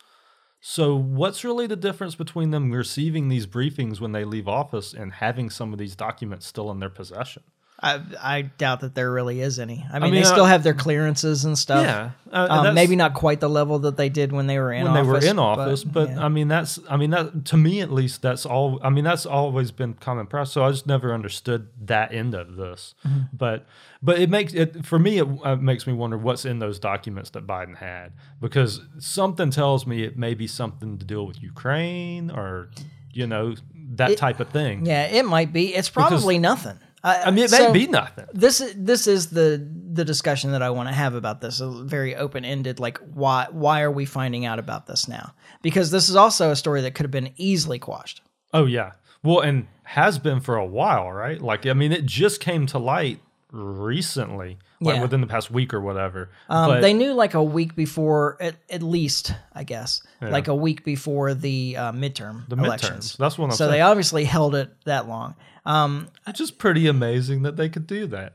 [0.61, 5.13] So what's really the difference between them receiving these briefings when they leave office and
[5.13, 7.45] having some of these documents still in their possession?
[7.79, 9.85] I I doubt that there really is any.
[9.91, 11.85] I mean, mean, they uh, still have their clearances and stuff.
[11.85, 14.85] Yeah, uh, Um, maybe not quite the level that they did when they were in
[14.85, 15.23] when office.
[15.23, 16.25] they were in office, but, yeah.
[16.25, 19.27] I mean that's I mean that to me at least that's all I mean that's
[19.27, 20.55] always been common practice.
[20.55, 22.95] So I just never understood that end of this.
[23.07, 23.37] Mm-hmm.
[23.37, 23.67] But
[24.03, 27.31] but it makes it for me it uh, makes me wonder what's in those documents
[27.31, 32.31] that Biden had because something tells me it may be something to deal with Ukraine
[32.31, 32.71] or
[33.13, 33.55] you know
[33.97, 34.87] that type of thing.
[34.87, 35.75] yeah, it might be.
[35.75, 36.79] It's probably nothing.
[37.07, 38.27] I, I mean it so may be nothing.
[38.33, 41.61] This is this is the the discussion that I want to have about this.
[41.61, 42.81] A very open ended.
[42.81, 45.33] Like why why are we finding out about this now?
[45.63, 48.23] Because this is also a story that could have been easily quashed.
[48.53, 48.93] Oh yeah.
[49.23, 51.41] Well, and has been for a while, right?
[51.41, 53.21] Like I mean it just came to light
[53.57, 55.03] recently, like Yeah.
[55.03, 56.31] within the past week or whatever.
[56.49, 60.55] Um, but they knew like a week before, at, at least, I guess, like a
[60.55, 63.13] week before the uh, midterm the elections.
[63.13, 63.17] midterms.
[63.17, 63.71] That's what I'm so saying.
[63.73, 65.35] they obviously held it that long.
[65.65, 68.35] Um, It's just pretty amazing that they could do that.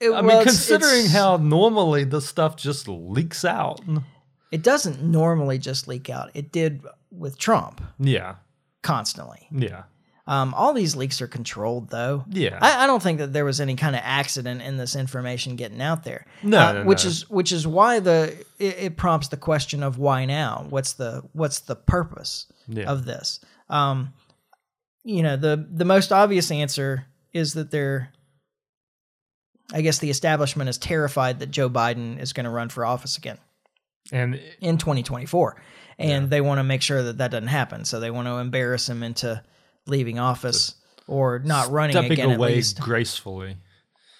[0.00, 3.80] it- I well, mean, it's- considering it's- how normally the stuff just leaks out.
[4.52, 8.36] it doesn't normally just leak out, it did with Trump Yeah,
[8.82, 9.48] constantly.
[9.50, 9.84] yeah,
[10.28, 12.24] Um, all these leaks are controlled, though.
[12.28, 12.58] yeah.
[12.60, 15.80] I, I don't think that there was any kind of accident in this information getting
[15.80, 16.26] out there.
[16.42, 17.10] No, Uh, no, which no.
[17.10, 20.66] is which is why the it, it prompts the question of why now?
[20.68, 22.90] What's the what's the purpose Yeah.
[22.90, 23.38] of this?
[23.68, 24.14] Um,
[25.04, 28.10] you know, the the most obvious answer is that they're.
[29.72, 33.16] I guess the establishment is terrified that Joe Biden is going to run for office
[33.18, 33.38] again
[34.12, 35.56] and in 2024,
[35.98, 37.84] and they want to make sure that that doesn't happen.
[37.84, 39.42] So they want to embarrass him into
[39.86, 40.74] leaving office
[41.06, 42.80] or not running again at least.
[42.80, 43.56] gracefully.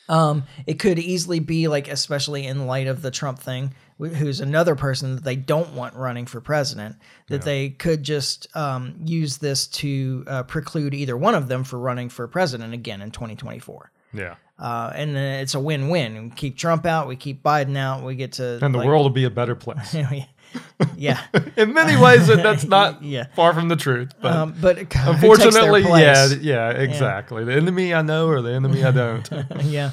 [0.09, 4.76] Um, it could easily be like, especially in light of the Trump thing, who's another
[4.76, 6.94] person that they don't want running for president,
[7.29, 11.79] that they could just um, use this to uh, preclude either one of them for
[11.79, 13.90] running for president again in 2024.
[14.12, 16.22] Yeah, Uh, and it's a win-win.
[16.22, 19.02] We keep Trump out, we keep Biden out, we get to and the like- world
[19.05, 19.92] will be a better place.
[20.96, 21.20] yeah.
[21.56, 23.26] In many ways, that's not Yeah.
[23.34, 24.12] far from the truth.
[24.20, 27.44] But Um, but it- who takes their unfortunately, yeah, yeah, exactly.
[27.44, 29.28] The enemy I know or the enemy I don't.
[29.64, 29.90] yeah.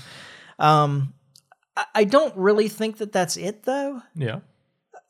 [0.59, 1.13] Um,
[1.75, 4.01] I, I don't really think that that's it though.
[4.15, 4.39] yeah,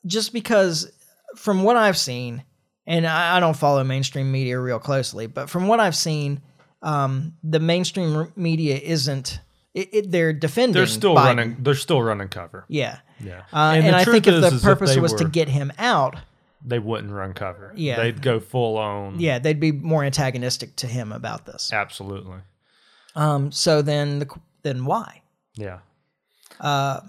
[0.06, 0.90] just because
[1.36, 2.44] from what I've seen,
[2.86, 6.40] and I, I don't follow mainstream media real closely, but from what I've seen,
[6.82, 9.40] um, the mainstream media isn't.
[9.74, 10.74] It, it, they're defending.
[10.74, 11.24] they're still Biden.
[11.24, 11.56] running.
[11.60, 12.64] They're still running cover.
[12.68, 12.98] Yeah.
[13.20, 15.48] Yeah, Uh, And and I think if the is- if purpose they was to get
[15.48, 16.16] him out,
[16.64, 17.72] they wouldn't run cover.
[17.76, 17.96] Yeah.
[17.96, 19.18] they'd go full on.
[19.20, 21.72] yeah, they'd be more antagonistic to him about this.
[21.72, 22.38] absolutely.
[23.16, 24.28] Um, so then, the,
[24.62, 25.22] then why?
[25.54, 25.78] Yeah,
[26.60, 27.00] Uh,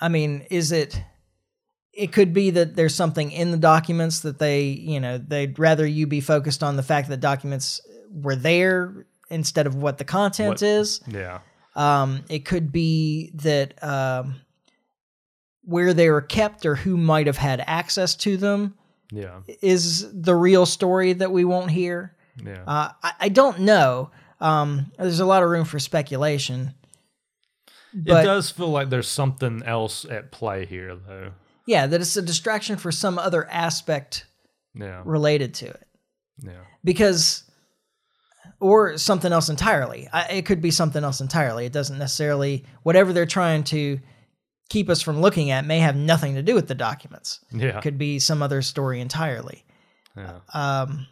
[0.00, 1.00] I mean, is it?
[1.92, 5.86] It could be that there's something in the documents that they, you know, they'd rather
[5.86, 10.48] you be focused on the fact that documents were there instead of what the content
[10.50, 11.00] What- is.
[11.08, 11.40] yeah,
[11.74, 14.36] Um, it could be that um,
[15.64, 18.74] where they were kept or who might have had access to them
[19.10, 22.16] yeah, is the real story that we won't hear.
[22.44, 22.62] yeah.
[22.66, 24.10] Uh, I, I don't know.
[24.40, 26.74] Um, there's a lot of room for speculation.
[27.94, 31.32] it does feel like there's something else at play here, though.
[31.66, 34.26] yeah, that it's a distraction for some other aspect
[34.74, 35.02] Yeah.
[35.04, 35.86] related to it.
[36.42, 36.64] Yeah.
[36.82, 37.44] because
[38.62, 40.08] or something else entirely.
[40.12, 41.66] I, it could be something else entirely.
[41.66, 43.98] It doesn't necessarily whatever they're trying to
[44.70, 47.40] keep us from looking at may have nothing to do with the documents.
[47.50, 47.76] Yeah.
[47.78, 49.64] it could be some other story entirely.
[50.16, 50.40] Yeah.
[50.54, 51.06] um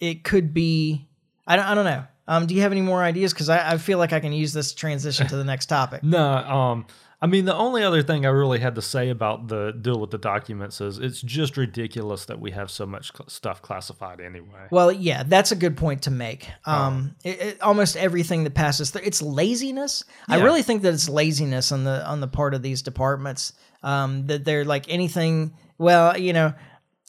[0.00, 1.08] it could be
[1.46, 2.04] i don't, I don't know.
[2.26, 3.32] Um do you have any more ideas?
[3.32, 6.02] Because I, I feel like i can use this transition to the next topic.
[6.18, 6.86] No, um,
[7.20, 10.10] I mean the only other thing I really had to say about the deal with
[10.10, 14.68] the documents is it's just ridiculous that we have so much cl- stuff classified anyway.
[14.70, 16.48] Well, yeah, that's a good point to make.
[16.64, 20.04] Um, it, it, almost everything that passes through, it's laziness.
[20.28, 23.52] I really think that it's laziness on the on the part of these departments.
[23.82, 25.54] Um, that they're like anything.
[25.76, 26.52] Well, you know,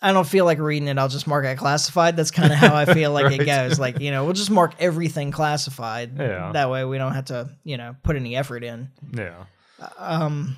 [0.01, 0.97] I don't feel like reading it.
[0.97, 2.15] I'll just mark it classified.
[2.15, 3.79] That's kind of how I feel like it goes.
[3.79, 6.17] Like you know, we'll just mark everything classified.
[6.17, 6.51] Yeah.
[6.53, 8.89] That way, we don't have to you know put any effort in.
[9.13, 9.45] Yeah.
[9.81, 10.55] I-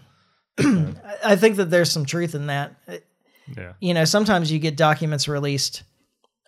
[1.24, 2.76] I think that there's some truth in that.
[3.58, 3.74] Yeah.
[3.80, 5.84] you know, sometimes you get documents released,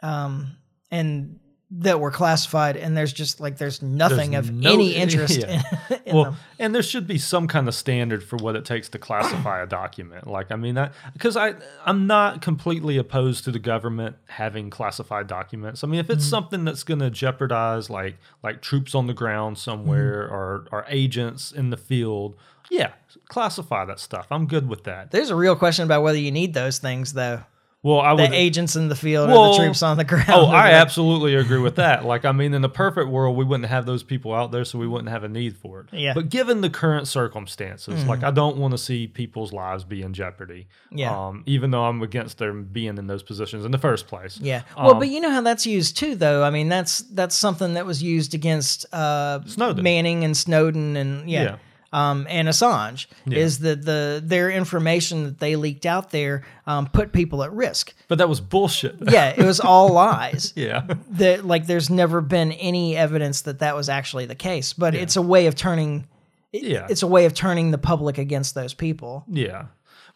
[0.01, 0.55] um,
[0.91, 1.39] and
[1.77, 5.63] that were classified, and there's just like there's nothing There's of no- any interest yeah.
[5.89, 6.35] in, in well, them.
[6.59, 9.65] and there should be some kind of standard for what it takes to classify a
[9.65, 10.27] document.
[10.27, 10.77] Like, I mean,
[11.13, 15.83] because I I'm not completely opposed to the government having classified documents.
[15.83, 16.13] I mean, if Mm-hmm.
[16.13, 20.35] it's something that's going to jeopardize like like troops on the ground somewhere Mm-hmm.
[20.35, 22.35] or or agents in the field,
[22.69, 22.91] yeah,
[23.29, 24.27] classify that stuff.
[24.31, 25.11] I'm good with that.
[25.11, 27.41] There's a real question about whether you need those things, though.
[27.85, 28.33] Well, I The would.
[28.33, 30.29] agents in the field or the troops on the ground.
[30.29, 32.05] Oh, I like, absolutely agree with that.
[32.13, 34.79] Like, I mean, in the perfect world, we wouldn't have those people out there, so
[34.79, 35.87] we wouldn't have a need for it.
[35.91, 36.13] Yeah.
[36.13, 40.13] But given the current circumstances, like, I don't want to see people's lives be in
[40.13, 40.67] jeopardy.
[40.91, 41.11] Yeah.
[41.27, 44.39] Um, even though I'm against them being in those positions in the first place.
[44.41, 44.61] Yeah.
[44.77, 46.41] Well, Um, but you know how that's used too, though.
[46.43, 49.83] I mean, that's that's something that was used against uh, Snowden.
[49.83, 51.43] Manning and Snowden and yeah.
[51.43, 51.55] Yeah.
[51.93, 57.13] Um, and Assange is that the their information that they leaked out there um, put
[57.13, 57.93] people at risk.
[58.07, 58.95] But that was bullshit.
[59.13, 60.51] Yeah, it was all lies.
[60.57, 60.87] yeah.
[61.11, 65.15] that like there's never been any evidence that that was actually the case but it's
[65.15, 66.07] a way of turning
[66.51, 66.87] it- Yeah.
[66.89, 69.65] it's a way of turning the public against those people Yeah.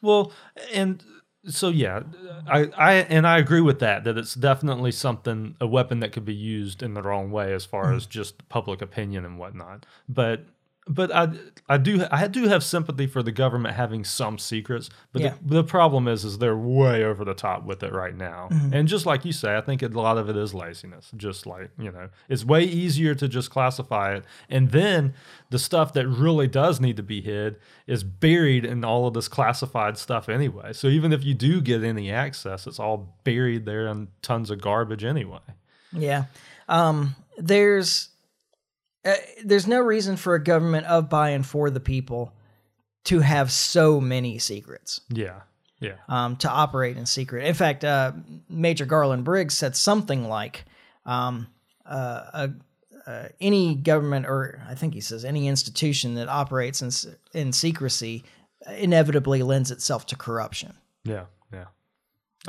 [0.01, 0.31] Well,
[0.73, 1.03] and
[1.47, 2.01] so yeah,
[2.47, 6.25] I, I and I agree with that that it's definitely something a weapon that could
[6.25, 9.85] be used in the wrong way as far as just public opinion and whatnot.
[10.09, 10.45] But
[10.89, 11.30] but I
[11.69, 15.34] I do I do have sympathy for the government having some secrets, but Yeah.
[15.45, 18.50] the, the problem is is they're way over the top with it right now.
[18.71, 21.12] And just like you say, I think a lot of it is laziness.
[21.17, 25.13] Just like you know, it's way easier to just classify it, and then
[25.50, 29.28] the stuff that really does need to be hid is buried in all of this
[29.28, 30.73] classified stuff anyway.
[30.73, 34.62] So even if you do get any access, it's all buried there in tons of
[34.62, 35.39] garbage anyway.
[35.93, 36.26] yeah
[36.69, 38.10] um there's
[39.05, 42.33] uh, there's no reason for a government of by and for the people
[43.05, 45.41] to have so many secrets Yeah,
[45.79, 47.45] yeah, um, to operate in secret.
[47.45, 48.12] In fact, uh,
[48.49, 50.65] Major Garland Briggs said something like,
[51.05, 51.47] um,
[51.86, 52.47] uh, uh,
[53.05, 56.91] uh, "Any government, or I think he says any institution that operates in
[57.33, 58.25] in secrecy,
[58.77, 60.73] inevitably lends itself to corruption."
[61.05, 61.65] yeah, yeah.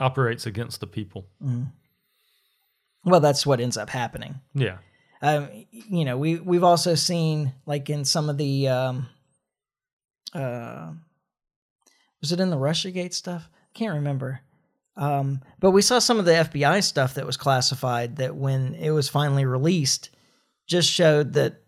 [0.01, 1.27] Operates against the people.
[3.05, 4.41] Well, that's what ends up happening.
[4.55, 4.79] Yeah,
[5.21, 9.09] Um, you know, we we've also seen like in some of the um,
[10.35, 10.91] uh,
[12.21, 13.49] was it in the RussiaGate stuff?
[13.53, 14.41] I can't remember.
[14.97, 18.91] Um, but we saw some of the FBI stuff that was classified that when it
[18.91, 20.11] was finally released,
[20.67, 21.61] just showed that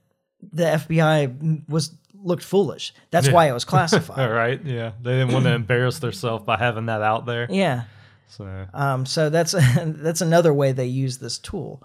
[0.53, 2.93] the FBI was looked foolish.
[3.11, 3.33] That's Yeah.
[3.35, 4.31] why it was classified.
[4.31, 4.61] right.
[4.65, 7.47] Yeah, they didn't want to embarrass themselves by having that out there.
[7.51, 7.85] yeah.
[8.29, 9.53] So Um, so that's
[9.85, 11.83] that's another way they use this tool.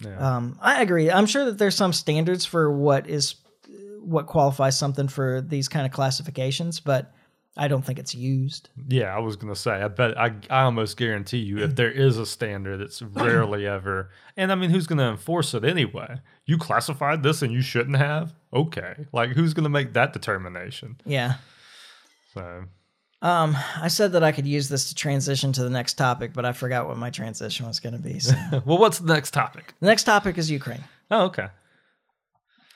[0.00, 1.10] Yeah, Um, I agree.
[1.10, 3.34] I'm sure that there's some standards for what is
[4.00, 7.12] what qualifies something for these kind of classifications, but
[7.56, 8.70] I don't think it's used.
[8.88, 9.14] yeah.
[9.14, 9.72] I was gonna say.
[9.82, 10.18] I bet.
[10.18, 14.10] I I almost guarantee you, if there is a standard, it's rarely ever.
[14.36, 16.16] And I mean, who's gonna enforce it anyway?
[16.46, 18.32] You classified this and you shouldn't have.
[18.54, 20.96] Okay, like who's gonna make that determination?
[21.04, 21.34] Yeah.
[22.34, 22.64] So
[23.22, 26.44] Um, I said that I could use this to transition to the next topic, but
[26.44, 28.18] I forgot what my transition was going to be.
[28.18, 28.34] So.
[28.66, 29.74] well, what's the next topic?
[29.78, 30.82] the next topic is Ukraine.
[31.08, 31.46] Oh, okay.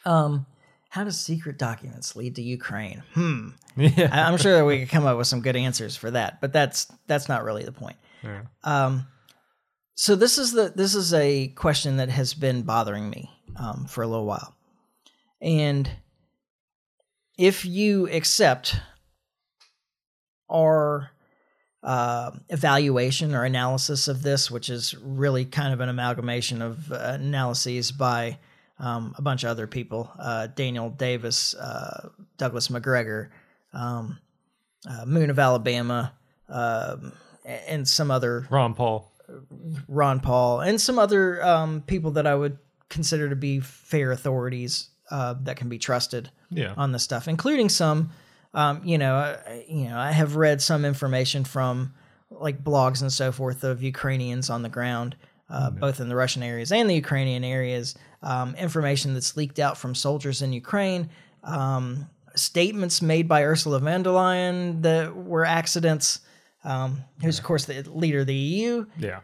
[0.04, 0.46] Um,
[0.88, 3.02] how does secret documents lead to Ukraine?
[3.14, 3.48] Hmm.
[3.76, 4.08] Yeah.
[4.10, 6.50] I, I'm sure that we could come up with some good answers for that, but
[6.50, 7.96] that's that's not really the point.
[8.22, 8.44] yeah.
[8.64, 9.06] Um,
[9.94, 14.02] so this is the this is a question that has been bothering me um, for
[14.02, 14.54] a little while,
[15.42, 15.90] and
[17.36, 18.80] if you accept
[20.50, 21.10] our
[21.82, 26.96] uh, evaluation or analysis of this, which is really kind of an amalgamation of uh,
[27.20, 28.38] analyses by
[28.78, 33.30] um, a bunch of other people, uh, Daniel Davis, uh, Douglas Macgregor,
[33.72, 34.18] um,
[34.88, 36.12] uh, Moon of Alabama,
[36.48, 37.12] um,
[37.44, 39.12] and some other Ron Paul.
[39.88, 44.90] Ron Paul, and some other um, people that I would consider to be fair authorities
[45.10, 46.74] uh, that can be trusted Yeah.
[46.76, 48.10] on this stuff, including some,
[48.56, 51.92] um, you know, I, you know, I have read some information from
[52.30, 55.14] like blogs and so forth of Ukrainians on the ground,
[55.50, 57.94] uh, both in the Russian areas and the Ukrainian areas.
[58.22, 61.10] Um, information that's leaked out from soldiers in Ukraine,
[61.44, 66.20] um, statements made by Ursula von der Leyen that were accidents.
[66.64, 69.20] Um, who's of course the leader of the EU, Yeah.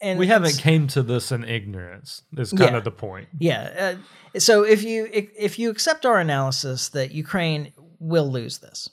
[0.00, 2.22] And We haven't came to this in ignorance.
[2.36, 2.76] Is kind Yeah.
[2.78, 3.28] of the point.
[3.38, 3.96] Yeah.
[4.34, 8.88] Uh, so if you if, if you accept our analysis that Ukraine will lose this,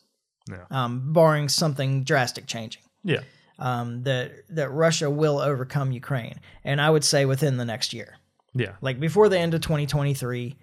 [0.50, 0.66] Yeah.
[0.70, 3.22] um, barring something drastic changing, Yeah.
[3.60, 8.18] um, that that Russia will overcome Ukraine, and I would say within the next year,
[8.54, 8.76] Yeah.
[8.82, 10.56] like before the end of 2023,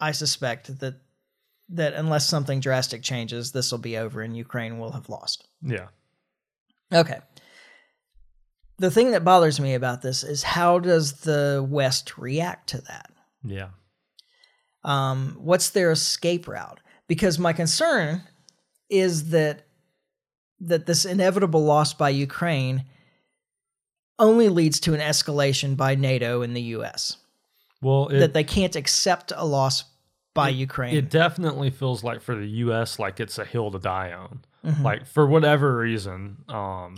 [0.00, 0.94] I suspect that
[1.70, 5.48] that unless something drastic changes, this will be over and Ukraine will have lost.
[5.62, 5.88] Yeah.
[6.92, 7.20] Okay.
[8.78, 13.10] The thing that bothers me about this is how does the West react to that?
[13.44, 13.68] Yeah.
[14.82, 16.80] um, what's their escape route?
[17.06, 18.22] Because my concern
[18.88, 19.66] is that
[20.60, 22.84] that this inevitable loss by Ukraine
[24.18, 27.18] only leads to an escalation by NATO and the U.S.
[27.82, 29.84] Well, it, that they can't accept a loss
[30.32, 30.96] by Ukraine.
[30.96, 32.98] it definitely feels like for the U.S.
[32.98, 34.40] like it's a hill to die on.
[34.64, 34.82] Mm-hmm.
[34.82, 36.96] Like for whatever reason, um,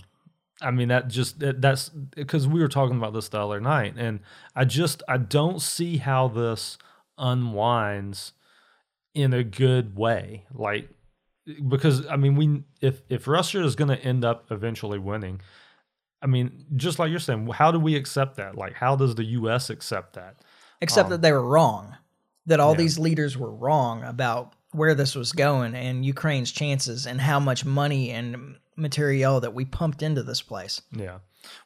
[0.63, 3.95] I mean that just that, that's because we were talking about this the other night,
[3.97, 4.21] and
[4.55, 6.79] I just I don't see how this
[7.19, 8.33] unwinds
[9.15, 10.45] in a good way.
[10.53, 10.89] Like
[11.69, 15.41] because I mean we if if Russia is going to end up eventually winning.
[16.23, 18.57] I mean, just like you're saying, how do we accept that?
[18.57, 19.69] Like, how does the U.S.
[19.69, 20.37] accept that?
[20.81, 21.97] except that um, they were wrong.
[22.47, 22.79] That all Yeah.
[22.79, 27.65] these leaders were wrong about where this was going and Ukraine's chances and how much
[27.65, 30.83] money and material that we pumped into this place.
[30.93, 31.19] Yeah.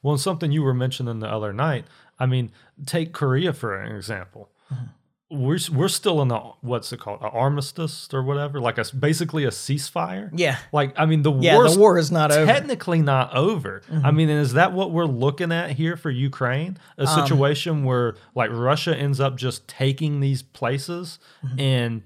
[0.03, 1.85] Well, and something you were mentioning the other night.
[2.19, 2.53] I mean,
[2.87, 4.51] take Korea for an example.
[4.73, 4.85] Mm-hmm.
[5.33, 9.45] We're we're still in a what's it called, an armistice or whatever, like a basically
[9.45, 10.29] a ceasefire.
[10.35, 10.59] Yeah.
[10.73, 12.41] Like I mean, the Yeah, the war is not over.
[12.41, 12.51] Mm-hmm.
[12.53, 13.81] technically not over.
[14.03, 16.79] I mean, is that what we're looking at here for Ukraine?
[16.99, 21.61] A Um, situation where like Russia ends up just taking these places Mm-hmm.
[21.61, 22.03] and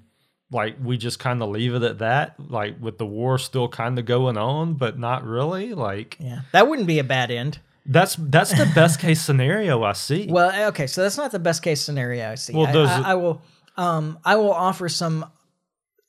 [0.55, 3.99] like we just kind of leave it at that, like with the war still kind
[3.99, 5.75] of going on, but not really.
[5.75, 6.40] Like Yeah.
[6.53, 7.59] That wouldn't be a bad end.
[7.85, 10.27] that's that's the best case scenario I see.
[10.31, 12.55] Well, eh, okay, so that's not the best case scenario I see.
[12.55, 13.43] Well, I, I, I will,
[13.77, 15.31] um, I will offer some,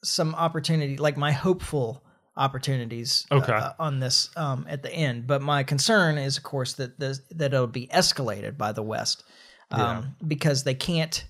[0.03, 2.03] some opportunity, like my hopeful
[2.37, 3.53] opportunities, uh, Okay.
[3.53, 5.25] uh, on this um, at the end.
[5.27, 9.23] But my concern is, of course, that this, that it'll be escalated by the West,
[9.71, 11.25] um, because they can't,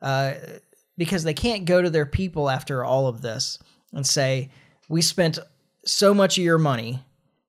[0.00, 0.34] uh,
[0.96, 3.58] because they can't go to their people after all of this
[3.92, 4.50] and say,
[4.88, 5.38] "We spent
[5.84, 7.04] so much of your money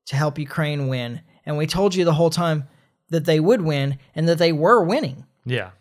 [0.07, 2.67] to help Ukraine win, and we told you the whole time
[3.09, 5.71] that they would win and that they were winning." yeah,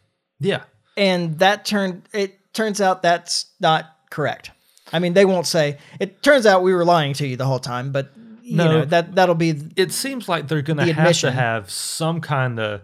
[0.41, 0.63] yeah,
[0.97, 4.51] and that turned it turns out that's not correct.
[4.93, 7.61] I mean, they won't say it turns out we were lying to you the whole
[7.61, 8.11] time, but
[8.43, 8.65] you No.
[8.81, 11.29] know that that'll be it seems like they're going to The have admission.
[11.31, 12.83] to have some kind of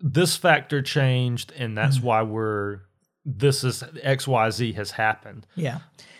[0.00, 2.06] this factor changed, and that's Mm-hmm.
[2.06, 2.80] why we're
[3.24, 5.46] this is X Y Z has happened.
[5.54, 5.78] yeah.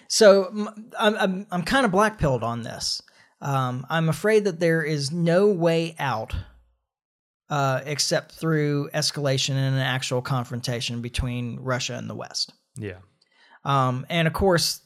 [0.09, 0.51] So
[0.99, 3.01] I'm I'm, I'm kind of blackpilled on this.
[3.41, 6.35] Um, I'm afraid that there is no way out
[7.51, 12.53] uh, except through escalation and an actual confrontation between Russia and the West.
[12.77, 12.99] Yeah,
[13.65, 14.81] Um, and of course,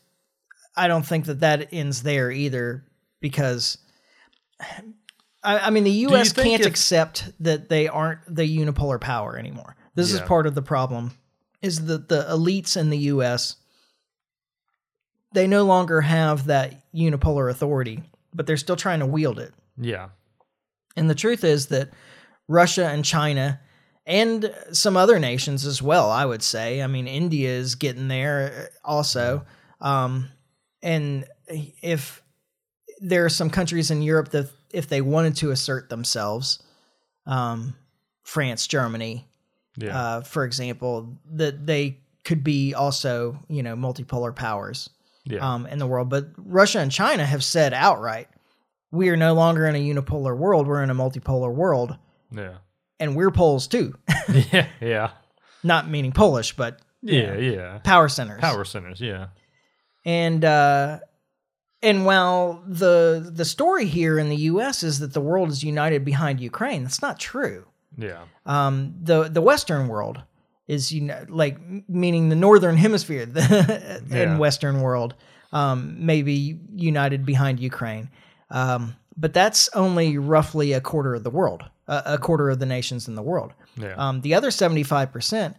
[0.76, 2.85] I don't think that that ends there either,
[3.20, 3.79] because
[5.44, 6.33] I, I mean the U.S.
[6.33, 9.76] can't if- accept that they aren't the unipolar power anymore.
[9.94, 11.12] This is part of the problem:
[11.62, 13.57] is that the elites in the U.S.
[15.33, 18.03] they no longer have that unipolar authority,
[18.35, 19.55] but they're still trying to wield it.
[19.79, 20.09] yeah,
[20.97, 21.90] And the truth is that
[22.49, 23.61] Russia and China
[24.07, 26.81] and some other nations as well, I would say.
[26.81, 29.45] I mean, India is getting there also.
[29.80, 30.28] Um,
[30.83, 32.22] and if
[33.01, 36.62] there are some countries in Europe that, if they wanted to assert themselves,
[37.26, 37.74] um,
[38.22, 39.26] France, Germany,
[39.77, 44.91] yeah, uh, for example, that they could be also, you know, multipolar powers
[45.24, 46.09] yeah, um, in the world.
[46.09, 48.29] But Russia and China have said outright,
[48.91, 50.66] we are no longer in a unipolar world.
[50.66, 51.97] We're in a multipolar world,
[52.31, 52.59] yeah,
[52.99, 53.95] and we're Poles too.
[54.53, 55.11] yeah, yeah,
[55.62, 57.79] Not meaning Polish, but yeah, yeah.
[57.79, 58.41] power centers.
[58.41, 59.01] Power centers.
[59.01, 59.29] Yeah,
[60.05, 61.01] And uh,
[61.83, 64.83] and while the the story here in the U.S.
[64.83, 67.66] is that the world is united behind Ukraine, that's not true.
[67.97, 70.20] Yeah, Um, the the Western world
[70.68, 74.36] is uni- like meaning the Northern Hemisphere the, Yeah.
[74.36, 75.14] Western world
[75.53, 78.11] um, maybe united behind Ukraine.
[78.51, 82.66] Um, but that's only roughly a quarter of the world, a, a quarter of the
[82.66, 83.53] nations in the world.
[83.76, 83.94] Yeah.
[83.97, 85.55] Um, the other 75%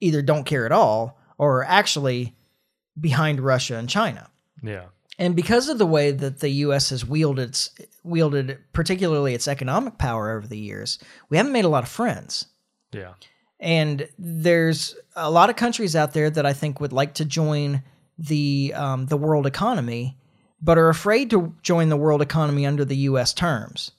[0.00, 2.34] either don't care at all or are actually
[2.98, 4.30] behind Russia and China.
[4.62, 4.84] yeah.
[5.18, 6.90] And because of the way that the U.S.
[6.90, 7.70] has wielded, its,
[8.02, 10.98] wielded particularly its economic power over the years,
[11.28, 12.46] we haven't made a lot of friends.
[12.92, 13.14] Yeah.
[13.60, 17.82] And there's a lot of countries out there that I think would like to join
[18.18, 20.18] the um, the world economy,
[20.60, 23.32] but are afraid to join the world economy under the U.S.
[23.32, 23.92] terms,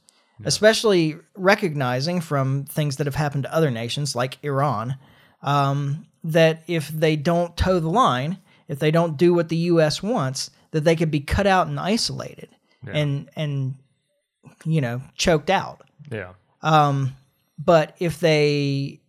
[0.43, 4.97] especially recognizing from things that have happened to other nations like Iran
[5.41, 10.01] um, that if they don't toe the line, if they don't do what the U.S.
[10.01, 12.49] wants, that they could be cut out and isolated
[12.85, 13.75] and and
[14.65, 15.87] you know choked out.
[16.11, 16.33] Yeah.
[16.61, 17.15] Um,
[17.57, 18.99] but if they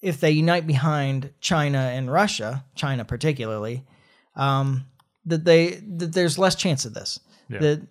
[0.00, 3.82] if they unite behind China and Russia, China particularly,
[4.36, 4.86] um,
[5.26, 7.18] that they that there's less chance of this.
[7.48, 7.58] Yeah.
[7.58, 7.82] That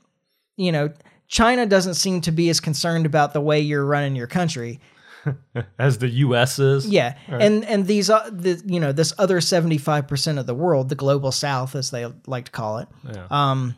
[0.55, 0.93] you know
[1.27, 4.79] China doesn't seem to be as concerned about the way you're running your country.
[5.79, 6.59] As the U.S.
[6.59, 6.87] is.
[6.87, 10.55] Yeah, and and these uh, the you know this other seventy five percent of the
[10.55, 13.27] world, the global South as they like to call it, Yeah.
[13.29, 13.75] um,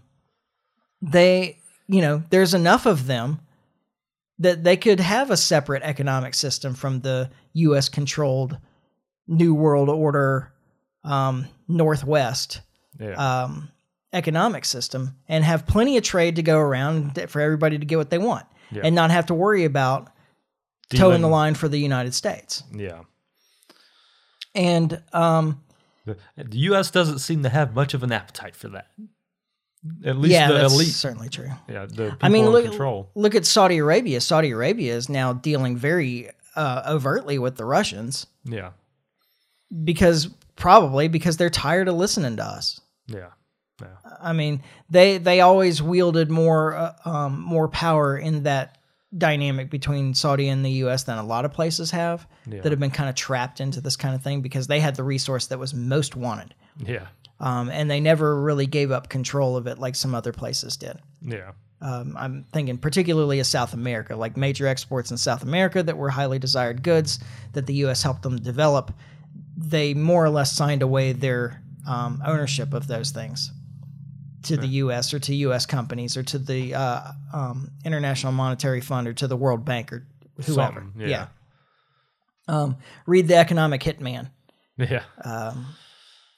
[1.01, 3.39] they you know there's enough of them
[4.39, 7.87] that they could have a separate economic system from the U.S.
[7.89, 8.57] controlled
[9.27, 10.51] New World Order
[11.03, 12.61] um, Northwest
[12.99, 13.43] yeah.
[13.43, 13.69] um,
[14.11, 18.09] economic system and have plenty of trade to go around for everybody to get what
[18.09, 18.81] they want Yeah.
[18.83, 20.09] and not have to worry about
[20.89, 22.63] toeing the line for the United States.
[22.73, 23.01] yeah.
[24.53, 25.61] And um,
[26.05, 26.91] The, the U.S.
[26.91, 28.88] doesn't seem to have much of an appetite for that.
[30.05, 30.88] At least yeah, the that's elite.
[30.88, 31.49] certainly true.
[31.69, 31.86] Yeah.
[31.86, 33.11] The people I mean, in look, control.
[33.15, 34.19] look at Saudi Arabia.
[34.21, 38.71] Saudi Arabia is now dealing very uh, overtly with the Russians Yeah.
[39.83, 42.79] because probably because they're tired of listening to us.
[43.07, 43.29] Yeah.
[43.81, 43.88] Yeah.
[44.21, 48.77] I mean, they they always wielded more uh, um, more power in that
[49.18, 51.03] dynamic between Saudi and the U.S.
[51.03, 52.61] than a lot of places have Yeah.
[52.61, 55.03] that have been kind of trapped into this kind of thing because they had the
[55.03, 57.07] resource that was most wanted, Yeah.
[57.39, 60.97] um, and they never really gave up control of it like some other places did.
[61.22, 61.51] Yeah.
[61.82, 66.09] Um, I'm thinking particularly of South America, like major exports in South America that were
[66.09, 67.20] highly desired goods
[67.53, 68.01] that the U.S.
[68.03, 68.91] helped them develop.
[69.57, 73.51] They more or less signed away their um, ownership of those things
[74.45, 75.13] to the U.S.
[75.13, 75.65] or to U.S.
[75.65, 77.01] companies or to the uh,
[77.33, 80.07] um, International Monetary Fund or to the World Bank or
[80.45, 80.81] whoever.
[80.81, 81.27] Something, yeah.
[82.47, 82.77] Um,
[83.07, 84.29] read the Economic Hitman
[84.77, 85.03] Yeah.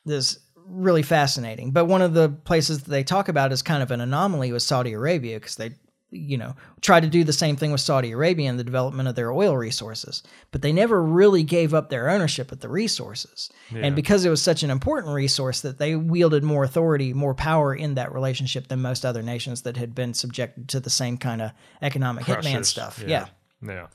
[0.06, 1.72] is really fascinating.
[1.72, 4.64] But one of the places that they talk about is kind of an anomaly with
[4.64, 5.72] Saudi Arabia because they,
[6.10, 9.16] you know, tried to do the same thing with Saudi Arabia in the development of
[9.16, 13.50] their oil resources, but they never really gave up their ownership of the resources.
[13.74, 17.76] And because it was such an important resource that they wielded more authority, more power
[17.76, 21.42] in that relationship than most other nations that had been subjected to the same kind
[21.42, 21.52] of
[21.82, 23.04] economic hitman stuff.
[23.06, 23.28] yeah.
[23.62, 23.88] Yeah.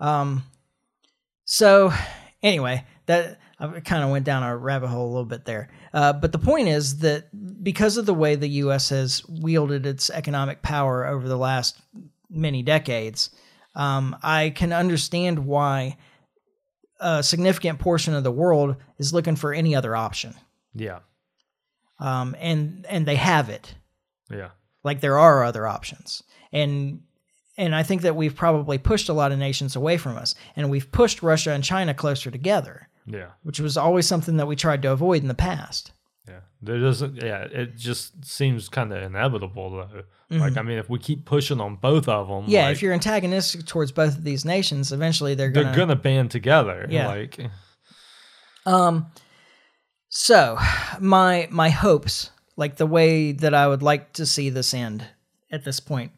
[0.00, 0.44] Um
[1.50, 1.92] so,
[2.42, 5.70] anyway, that I kind of went down a rabbit hole a little bit there.
[5.94, 7.28] Uh, but the point is that
[7.64, 8.90] because of the way the U.S.
[8.90, 11.80] has wielded its economic power over the last
[12.30, 13.30] many decades,
[13.74, 15.96] um, I can understand why
[17.00, 20.34] a significant portion of the world is looking for any other option,
[20.74, 20.98] Yeah.
[22.00, 23.74] um, and and they have it.
[24.30, 24.50] Yeah.
[24.84, 26.22] Like there are other options,
[26.52, 27.02] and
[27.56, 30.70] and I think that we've probably pushed a lot of nations away from us, and
[30.70, 33.28] we've pushed Russia and China closer together, Yeah.
[33.42, 35.92] which was always something that we tried to avoid in the past.
[36.28, 36.40] Yeah.
[36.60, 37.22] There doesn't.
[37.22, 37.44] Yeah.
[37.44, 40.02] It just seems kind of inevitable though.
[40.30, 42.50] Like I mean, if we keep pushing on both of them, Mm-hmm.
[42.50, 45.76] Yeah, like, if you're antagonistic towards both of these nations, eventually they're they're gonna.
[45.76, 46.86] gonna band together.
[46.90, 47.06] Yeah.
[47.08, 47.38] Like.
[48.66, 49.06] Um,
[50.10, 50.58] so
[51.00, 55.06] my my hopes, like the way that I would like to see this end
[55.50, 56.12] at this point,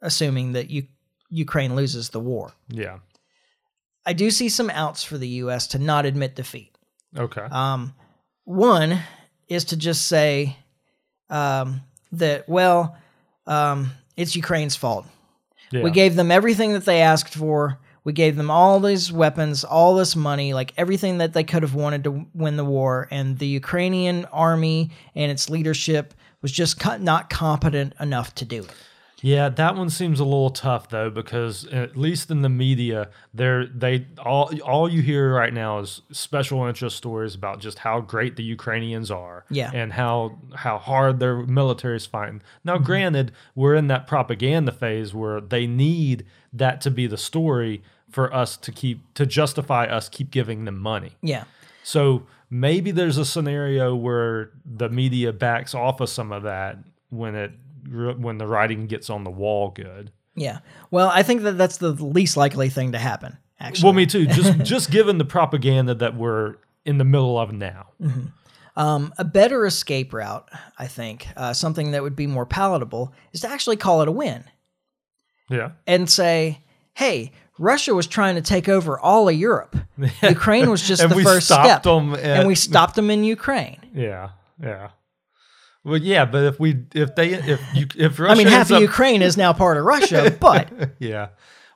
[0.00, 0.88] assuming that you,
[1.30, 2.98] Ukraine loses the war, Yeah.
[4.04, 5.68] I do see some outs for the U.S.
[5.68, 6.76] to not admit defeat.
[7.16, 7.42] Okay.
[7.42, 7.94] Um,
[8.44, 9.00] one
[9.48, 10.56] is to just say
[11.30, 11.82] um,
[12.12, 12.96] that, well,
[13.46, 15.06] um, it's Ukraine's fault.
[15.70, 15.82] yeah.
[15.82, 17.78] We gave them everything that they asked for.
[18.04, 21.74] We gave them all these weapons, all this money, like everything that they could have
[21.74, 23.06] wanted to win the war.
[23.10, 28.72] And the Ukrainian army and its leadership was just not competent enough to do it.
[29.22, 33.66] Yeah, that one seems a little tough though because at least in the media, there
[33.66, 38.34] they all all you hear right now is special interest stories about just how great
[38.34, 39.70] the Ukrainians are, Yeah.
[39.72, 42.42] and how how hard their military is fighting.
[42.64, 42.84] Now, mm-hmm.
[42.84, 48.34] granted, we're in that propaganda phase where they need that to be the story for
[48.34, 51.12] us to keep to justify us keep giving them money.
[51.22, 51.44] Yeah.
[51.84, 56.78] So maybe there's a scenario where the media backs off of some of that
[57.10, 57.52] when it
[57.90, 60.12] when the writing gets on the wall good.
[60.34, 60.60] Yeah.
[60.90, 63.36] Well, I think that that's the least likely thing to happen.
[63.60, 64.26] Actually, Well, me too.
[64.26, 67.88] Just just given the propaganda that we're in the middle of now.
[68.74, 73.42] Um, a better escape route, I think, uh, something that would be more palatable, is
[73.42, 74.44] to actually call it a win
[75.50, 75.72] Yeah.
[75.86, 76.60] and say,
[76.94, 79.76] "Hey, Russia was trying to take over all of Europe.
[80.22, 84.30] Ukraine was just the first step, them and we stopped them in Ukraine." Yeah.
[84.60, 84.88] Yeah.
[85.84, 88.76] Well, yeah, but if we if they if you if Russia I mean, half of
[88.76, 91.28] up- Ukraine is now part of Russia, but yeah.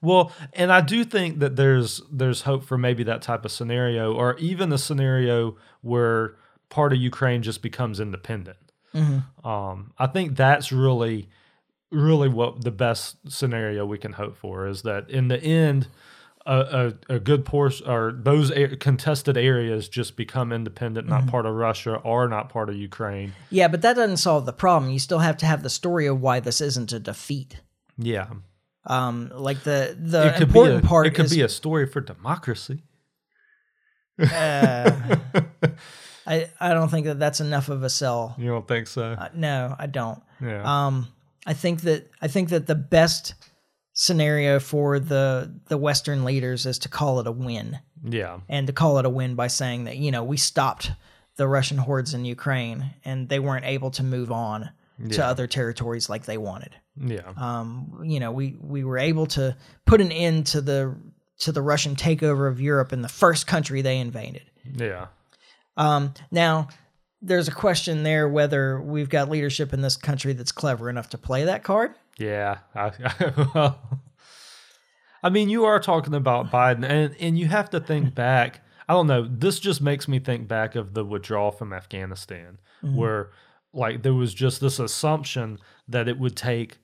[0.03, 4.15] Well, and I do think that there's there's hope for maybe that type of scenario,
[4.15, 6.37] or even a scenario where
[6.69, 8.59] part of Ukraine just becomes independent.
[9.45, 11.29] Um, I think that's really,
[11.91, 15.89] really what the best scenario we can hope for is that in the end,
[16.47, 21.45] a, a, a good portion or those a- contested areas just become independent, not part
[21.47, 23.33] of Russia or not part of Ukraine.
[23.51, 24.91] yeah, but that doesn't solve the problem.
[24.93, 27.61] You still have to have the story of why this isn't a defeat.
[27.99, 28.29] Yeah,
[28.87, 32.83] Um, like the the important a, part It could is be a story for democracy.
[34.19, 35.17] uh,
[36.27, 38.35] I I don't think that that's enough of a sell.
[38.39, 39.13] You don't think so?
[39.13, 40.21] Uh, no, I don't.
[40.41, 40.63] Yeah.
[40.87, 41.09] Um,
[41.47, 43.35] I think that I think that the best
[43.97, 48.39] scenario for the the Western leaders is to call it a win, yeah.
[48.49, 50.93] and to call it a win by saying that you know we stopped
[51.37, 54.71] the Russian hordes in Ukraine, and they weren't able to move on
[55.11, 56.75] to other territories like they wanted.
[56.99, 57.31] Yeah.
[57.37, 60.97] Um, you know, we we were able to put an end to the
[61.41, 64.45] to the Russian takeover of Europe in the first country they invaded.
[64.75, 65.09] Yeah.
[65.77, 66.69] Um, now,
[67.21, 71.19] there's a question there whether we've got leadership in this country that's clever enough to
[71.19, 71.95] play that card.
[72.19, 72.59] Yeah.
[72.75, 72.93] I,
[73.55, 74.01] well,
[75.23, 78.61] I mean, you are talking about Biden, and, and you have to think back.
[78.89, 79.27] I don't know.
[79.29, 82.97] This just makes me think back of the withdrawal from Afghanistan, mm-hmm.
[82.97, 83.31] where
[83.73, 85.59] like there was just this assumption
[85.89, 86.79] that it would take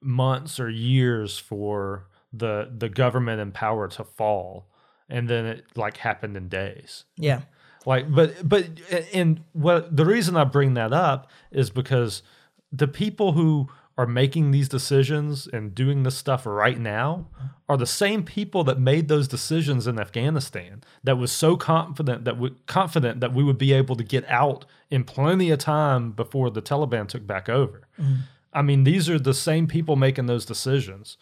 [0.00, 4.68] months or years for the the government in power to fall,
[5.08, 7.04] and then it like happened in days.
[7.16, 7.42] Yeah.
[7.84, 8.68] like but but
[9.12, 12.22] and what the reason i bring that up is because
[12.70, 13.68] the people who
[14.00, 17.26] are making these decisions and doing this stuff right now
[17.68, 22.38] are the same people that made those decisions in afghanistan that was so confident that
[22.38, 26.50] we confident that we would be able to get out in plenty of time before
[26.50, 28.20] the taliban took back over mm-hmm.
[28.54, 31.18] i mean these are the same people making those decisions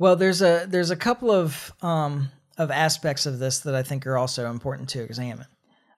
[0.00, 4.06] Well, there's a there's a couple of um, of aspects of this that I think
[4.06, 5.46] are also important to examine.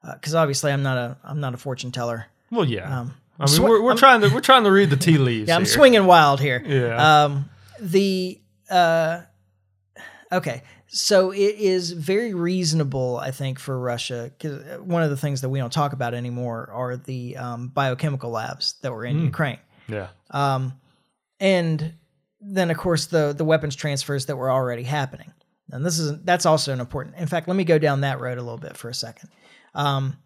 [0.02, 2.26] Uh, because obviously, I'm not a I'm not a fortune teller.
[2.50, 4.96] well yeah um, i mean swi- we're, we're trying to we're trying to read the
[4.96, 5.72] tea leaves Yeah, I'm here.
[5.72, 6.62] swinging wild here.
[6.66, 7.24] Yeah.
[7.24, 9.22] Um, the uh,
[10.30, 14.30] okay, so it is very reasonable, I think, for Russia.
[14.36, 18.30] Because one of the things that we don't talk about anymore are the um, biochemical
[18.30, 19.24] labs that were in Hmm.
[19.26, 19.58] Ukraine,
[19.88, 20.74] yeah um,
[21.40, 21.94] and
[22.40, 25.32] then of course the the weapons transfers that were already happening.
[25.70, 27.16] And this is that's also an important.
[27.16, 29.30] In fact, let me go down that road a little bit for a second.
[29.74, 30.16] Um,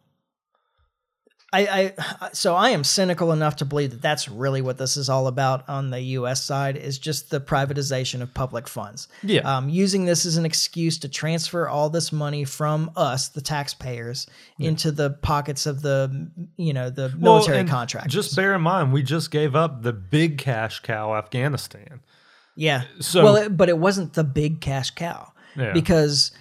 [1.62, 5.09] I, I so I am cynical enough to believe that that's really what this is
[5.09, 6.42] all about on the U.S.
[6.42, 9.09] side is just the privatization of public funds.
[9.22, 9.40] Yeah.
[9.40, 14.26] Um, using this as an excuse to transfer all this money from us, the taxpayers,
[14.59, 18.12] into the pockets of the you know the military Well, contractors.
[18.12, 22.00] Just bear in mind, we just gave up the big cash cow, Afghanistan.
[22.57, 22.84] Yeah.
[23.00, 25.72] So- well, it, but it wasn't the big cash cow Yeah.
[25.72, 26.32] because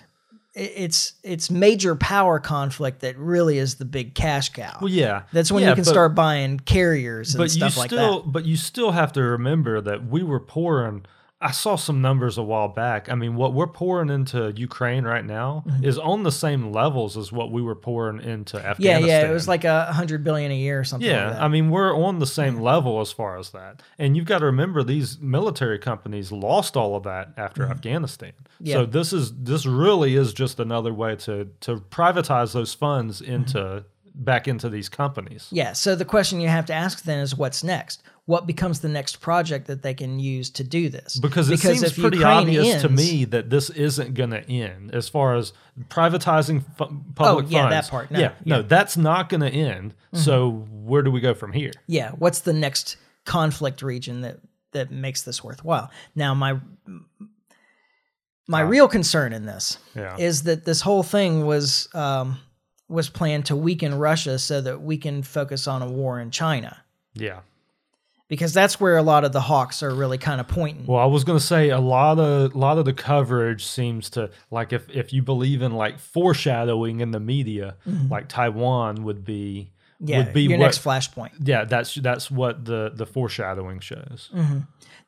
[0.56, 4.78] it's it's major power conflict that really is the big cash cow.
[4.82, 8.22] Well, yeah, That's when Yeah, you can but- start buying carriers and stuff like still,
[8.24, 8.32] that.
[8.32, 11.06] but you still have to remember that we were pouring.
[11.42, 13.12] I saw some numbers a while back.
[13.12, 17.30] I mean, what we're pouring into Ukraine right now is on the same levels as
[17.32, 19.08] what we were pouring into Afghanistan.
[19.08, 21.08] yeah, it was like a hundred billion a year or something.
[21.10, 21.42] Yeah, like that.
[21.44, 23.84] I mean, we're on the same level as far as that.
[24.00, 28.32] And you've got to remember these military companies lost all of that after Afghanistan.
[28.32, 28.66] Mm-hmm.
[28.68, 28.76] Yeah.
[28.76, 33.84] So this is this really is just another way to to privatize those funds into
[34.18, 35.50] back into these companies.
[35.52, 35.74] yeah.
[35.74, 38.02] So the question you have to ask then is, what's next?
[38.28, 41.20] What becomes the next project that they can use to do this?
[41.20, 45.08] Because it seems pretty Ukraine obvious to me that this isn't going to end as
[45.08, 45.54] far as
[45.90, 46.64] privatizing
[47.14, 48.10] public Oh, yeah, that part.
[48.10, 48.60] No, yeah, no, yeah.
[48.62, 48.68] Mm-hmm.
[48.68, 49.94] that's not going to end.
[50.14, 51.72] So where do we go from here?
[51.88, 54.38] yeah what's the next conflict region that
[54.72, 56.60] that makes this worthwhile now my
[58.48, 60.16] my real concern in this Yeah.
[60.18, 62.40] is that this whole thing was um,
[62.88, 66.78] was planned to weaken Russia so that we can focus on a war in China.
[67.16, 67.40] Yeah.
[68.28, 70.86] Because that's where a lot of the hawks are really kind of pointing.
[70.88, 74.30] Well, I was gonna say a lot of a lot of the coverage seems to
[74.52, 77.76] like if if you believe in like foreshadowing in the media,
[78.10, 80.10] like Taiwan would be Mm-hmm.
[80.10, 81.30] yeah, would be your what next flashpoint.
[81.40, 84.30] yeah that's that's what the the foreshadowing shows.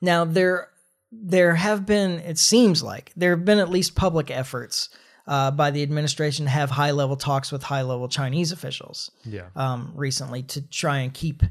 [0.02, 0.70] Now there
[1.12, 4.88] there have been it seems like there have been at least public efforts
[5.28, 9.48] uh, by the administration to have high level talks with high level Chinese officials Yeah,
[9.58, 11.44] um, recently to try and keep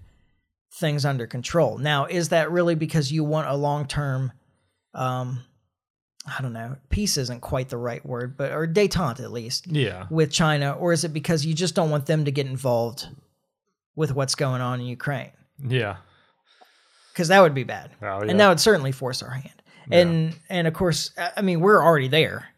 [0.78, 1.78] things under control.
[1.78, 4.32] Now, is that really because you want a long term?
[4.94, 5.42] Um,
[6.26, 6.76] I don't know.
[6.90, 10.92] Peace isn't quite the right word, but or détente at least yeah, with China, or
[10.92, 13.06] is it because you just don't want them to get involved
[13.94, 15.30] with what's going on in Ukraine?
[15.66, 15.96] yeah,
[17.12, 18.30] because that would be bad, Oh, yeah.
[18.30, 19.62] and that would certainly force our hand.
[19.90, 22.48] And and of course, I I mean, we're already there.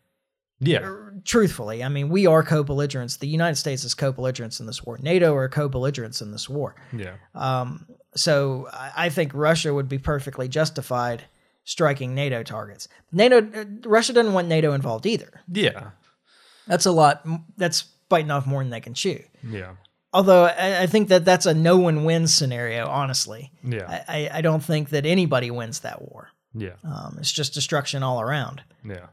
[0.60, 0.90] yeah,
[1.24, 3.18] Truthfully, I mean, we are co-belligerents.
[3.18, 4.98] The United States is co-belligerents in this war.
[5.02, 6.74] NATO are co-belligerents in this war.
[6.92, 7.86] yeah, Um,
[8.18, 11.24] so I think Russia would be perfectly justified
[11.64, 12.88] striking NATO targets.
[13.12, 15.42] NATO, uh, Russia doesn't want NATO involved either.
[15.52, 15.90] yeah,
[16.66, 17.26] That's a lot.
[17.56, 19.22] That's biting off more than they can chew.
[19.48, 19.72] yeah,
[20.14, 22.86] Although I, I think that that's a no one wins scenario.
[22.86, 26.30] Honestly, yeah, I, I- don't think that anybody wins that war.
[26.54, 28.62] yeah, Um, it's just destruction all around.
[28.84, 29.06] yeah.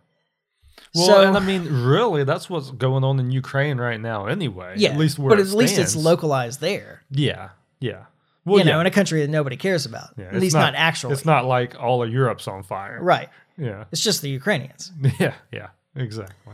[0.93, 4.76] Well, So- and I mean, really, that's what's going on in Ukraine right now, anyway.
[4.78, 7.03] Yeah, at least where but at least it's localized there.
[7.12, 7.49] Yeah,
[7.82, 8.06] yeah.
[8.46, 8.82] Well, you know, yeah.
[8.82, 10.10] in a country that nobody cares about.
[10.18, 11.14] yeah, at least not, actually.
[11.14, 13.00] It's not like all of Europe's on fire.
[13.02, 13.30] right.
[13.58, 13.86] Yeah.
[13.91, 14.91] It's just the Ukrainians.
[15.20, 16.54] Yeah, yeah, exactly.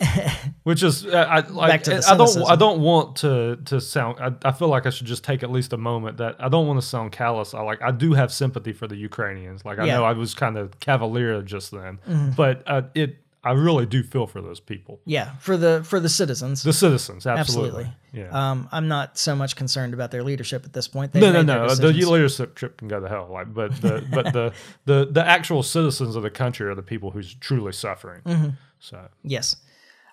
[0.62, 1.70] Which is, uh, I like.
[1.70, 2.50] Back to the I don't.
[2.50, 4.18] I don't want to to sound.
[4.18, 6.66] I, I feel like I should just take at least a moment that I don't
[6.66, 7.52] want to sound callous.
[7.54, 7.82] I like.
[7.82, 9.64] I do have sympathy for the Ukrainians.
[9.64, 9.96] Like I Yeah.
[9.96, 11.98] Know I was kind of cavalier just then,
[12.36, 13.16] but uh, it.
[13.42, 16.62] I really do feel for those people, Yeah, for the for the citizens.
[16.62, 17.26] the citizens.
[17.26, 17.84] Absolutely.
[17.84, 17.96] Absolutely.
[18.12, 18.50] Yeah.
[18.50, 21.12] Um, I'm not so much concerned about their leadership at this point.
[21.12, 21.74] They've no, no, no.
[21.74, 23.28] The leadership trip can go to hell.
[23.32, 24.52] Like, but the but the,
[24.84, 28.20] the the actual citizens of the country are the people who's truly suffering.
[28.26, 28.48] Mm-hmm.
[28.78, 29.56] So Yes.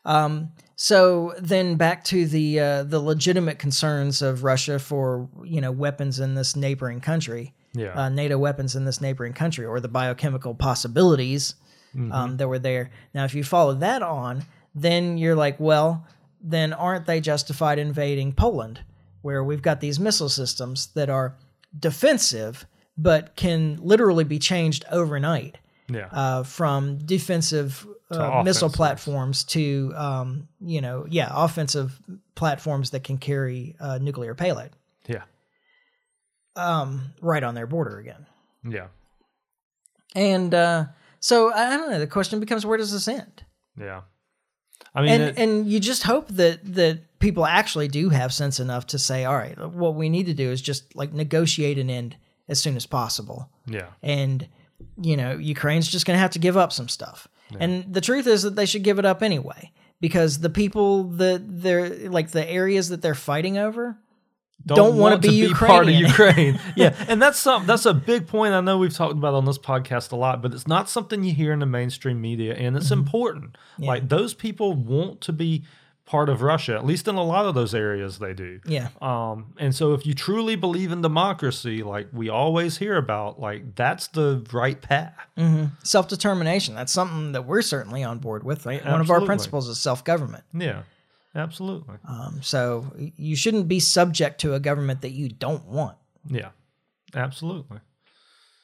[0.06, 5.72] Um, so then back to the uh, the legitimate concerns of Russia for you know
[5.72, 9.90] weapons in this neighboring country, yeah, uh, NATO weapons in this neighboring country, or the
[9.90, 11.56] biochemical possibilities
[11.96, 12.92] um, that were there.
[13.14, 14.44] Now, if you follow that on,
[14.76, 16.06] then you're like, well,
[16.42, 18.82] then aren't they justified invading Poland,
[19.22, 21.36] where we've got these missile systems that are
[21.78, 22.66] defensive
[23.00, 25.58] but can literally be changed overnight?
[25.90, 32.00] yeah, uh, from defensive uh, missile platforms to um, you know yeah offensive
[32.36, 34.72] platforms that can carry uh, nuclear payload.
[35.08, 35.24] Yeah,
[36.56, 38.26] um, right on their border again.
[38.68, 38.88] Yeah,
[40.16, 40.86] and uh,
[41.30, 43.44] so I don't know the question becomes where does this end
[43.80, 44.02] yeah.
[44.96, 48.60] I mean, and it- and you just hope that that people actually do have sense
[48.66, 51.90] enough to say all right what we need to do is just like negotiate an
[51.90, 52.16] end
[52.48, 53.40] as soon as possible
[53.78, 54.48] yeah, and
[55.10, 57.28] you know Ukraine's just going to have to give up some stuff.
[57.64, 59.72] And the truth is that they should give it up anyway
[60.06, 63.84] because the people that they're like the areas that they're fighting over
[64.66, 66.60] don't wanna want be part of Ukraine.
[66.76, 68.54] yeah, and that's some that's a big point.
[68.54, 71.34] I know we've talked about on this podcast a lot, but it's not something you
[71.34, 73.00] hear in the mainstream media, and it's Mm-hmm.
[73.00, 73.58] important.
[73.80, 75.64] Like those people want to be
[76.06, 78.62] part of Russia, at least in a lot of those areas they do.
[78.66, 83.42] yeah Um, and so if you truly believe in democracy, like we always hear about,
[83.42, 85.14] like that's the right path.
[85.84, 86.76] self determination.
[86.76, 88.66] That's something that we're certainly on board with.
[88.66, 88.84] Right?
[88.86, 90.46] One of our principles is self government.
[90.54, 90.84] Yeah,
[91.38, 91.96] absolutely.
[92.08, 95.98] Um, so you shouldn't be subject to a government that you don't want.
[96.30, 96.50] Yeah,
[97.16, 97.80] absolutely.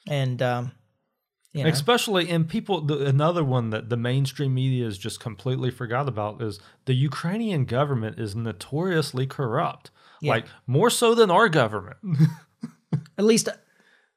[0.06, 0.72] And um,
[1.54, 5.70] you know, Especially in people, the, another one that the mainstream media has just completely
[5.70, 9.90] forgot about is the Ukrainian government is notoriously corrupt.
[10.20, 11.98] Like more so than our government.
[13.18, 13.48] at least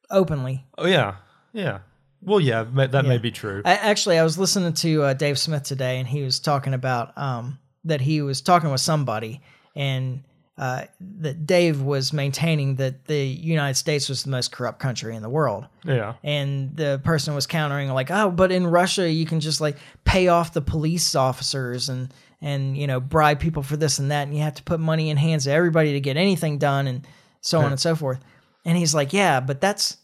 [0.09, 0.65] openly.
[0.77, 1.15] oh yeah,
[1.51, 1.79] yeah.
[2.21, 3.61] Well, yeah, that may be true.
[3.63, 7.15] I, actually, I was listening to uh, Dave Smith today, and he was talking about
[7.17, 9.41] um, that he was talking with somebody,
[9.75, 10.23] and
[10.57, 10.83] uh,
[11.19, 15.29] that Dave was maintaining that the United States was the most corrupt country in the
[15.29, 15.67] world.
[15.85, 19.77] yeah, And the person was countering like, "Oh, but in Russia, you can just like
[20.03, 22.11] pay off the police officers and
[22.41, 25.09] and you know bribe people for this and that, and you have to put money
[25.09, 27.07] in hands of everybody to get anything done, and
[27.41, 28.19] so on and so forth."
[28.65, 29.97] And he's like, "Yeah, but that's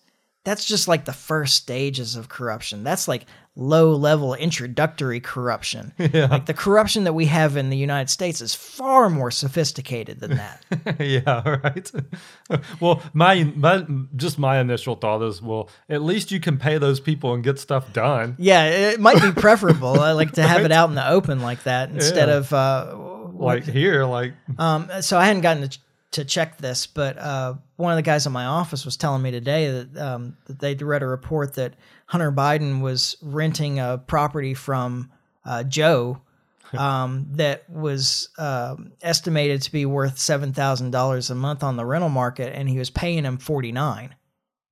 [0.43, 2.83] that's just like the first stages of corruption.
[2.83, 3.25] That's like
[3.55, 5.93] low level introductory corruption.
[6.13, 6.25] Yeah.
[6.25, 10.37] Like the corruption that we have in the United States is far more sophisticated than
[10.37, 10.63] that."
[10.99, 11.91] yeah, right.
[12.79, 13.85] well, my my
[14.15, 17.59] just my initial thought is, well, at least you can pay those people and get
[17.59, 18.35] stuff done.
[18.39, 21.63] Yeah, it might be preferable, uh, like to have it out in the open like
[21.63, 22.35] that instead Yeah.
[22.37, 22.53] of.
[22.53, 22.95] Uh,
[23.33, 25.79] Like here, like um, so I hadn't gotten ch-
[26.11, 29.31] to check this, but uh, one of the guys in my office was telling me
[29.31, 31.73] today that um, that they'd read a report that
[32.05, 35.11] Hunter Biden was renting a property from
[35.45, 36.21] uh, Joe
[36.77, 41.85] um, that was um estimated to be worth seven thousand dollars a month on the
[41.85, 44.15] rental market, and he was paying him forty nine.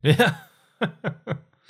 [0.01, 0.35] Yeah.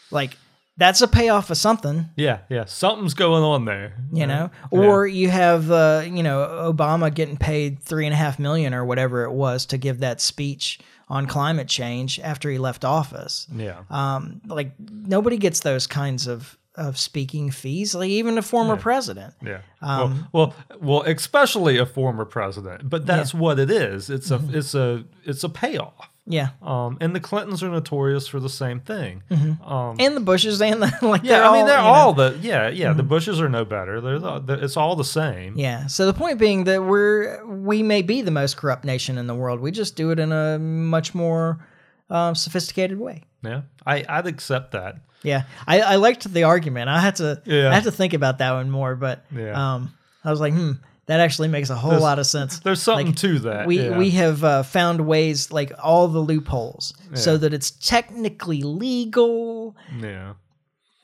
[0.10, 0.38] Like
[0.78, 2.10] that's a payoff of something.
[2.18, 2.40] yeah.
[2.50, 2.66] Yeah.
[2.66, 3.96] Something's going on there.
[4.12, 8.40] you know or you have uh, you know obama getting paid three and a half
[8.40, 10.80] million or whatever it was to give that speech
[11.12, 13.80] on climate change after he left office Yeah.
[13.90, 19.34] um, like nobody gets those kinds of of speaking fees like even a former president
[19.44, 19.60] Yeah.
[19.82, 24.10] Um, well, well, well, especially a former president, but that's what it is.
[24.10, 24.56] It's a, Mm-hmm.
[24.58, 26.08] it's a, it's a payoff.
[26.32, 29.24] Yeah Um, and the Clintons are notorious for the same thing.
[29.66, 31.86] Um, and the bushes and the like yeah, I mean, they're Mm-hmm.
[31.88, 32.94] all the, yeah, yeah.
[32.94, 34.00] The Bushes are no better.
[34.02, 35.58] They're, the, the, it's all the same.
[35.58, 39.28] yeah so the point being that we're we may be the most corrupt nation in
[39.28, 41.60] the world we just do it in a much more
[42.10, 44.96] um, sophisticated way Yeah, I, I'd accept that.
[45.24, 46.90] Yeah, I, I liked the argument.
[46.90, 47.70] I had to Yeah.
[47.70, 49.54] I had to think about that one more, but Yeah.
[49.76, 50.74] um, I was like, hmm,
[51.12, 52.60] that actually makes a whole There's- lot of sense.
[52.60, 53.68] There's something Like, to that.
[53.68, 53.98] We yeah.
[53.98, 59.76] we have uh, found ways like all the loopholes so that it's technically legal.
[60.00, 60.34] yeah.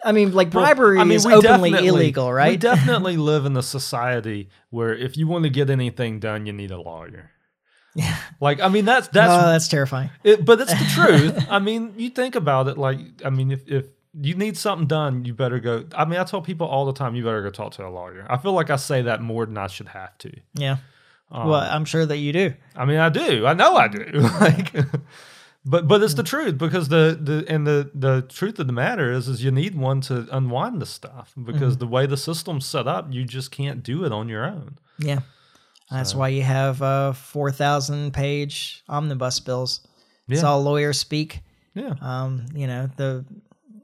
[0.06, 2.60] I mean, like Well, bribery I mean, is openly illegal, We right?
[2.60, 6.70] definitely live in a society where if you want to get anything done, you need
[6.72, 7.32] a lawyer.
[7.96, 8.16] Yeah.
[8.40, 10.12] Like, I mean, that's that's oh, that's terrifying.
[10.24, 11.48] It, but it's the truth.
[11.50, 12.78] I mean, you think about it.
[12.78, 13.86] Like, I mean, if, if
[14.20, 15.86] you need something done, you better go.
[15.96, 18.26] I mean, I tell people all the time, you better go talk to a lawyer.
[18.30, 20.32] I feel like I say that more than I should have to.
[20.54, 20.78] Yeah.
[21.32, 22.54] Um, well, I'm sure that you do.
[22.76, 23.46] I mean, I do.
[23.46, 24.04] I know I do.
[24.42, 24.74] like,
[25.66, 29.12] but but it's the truth because the the and the the truth of the matter
[29.12, 31.80] is is you need one to unwind the stuff because Mm-hmm.
[31.80, 34.78] the way the system's set up, you just can't do it on your own.
[35.00, 35.20] Yeah.
[35.92, 39.82] That's why you have uh, 4,000 page omnibus bills.
[40.28, 40.48] It's Yeah.
[40.50, 41.40] all lawyer speak.
[41.74, 41.94] Yeah.
[42.02, 43.24] Um, you know, the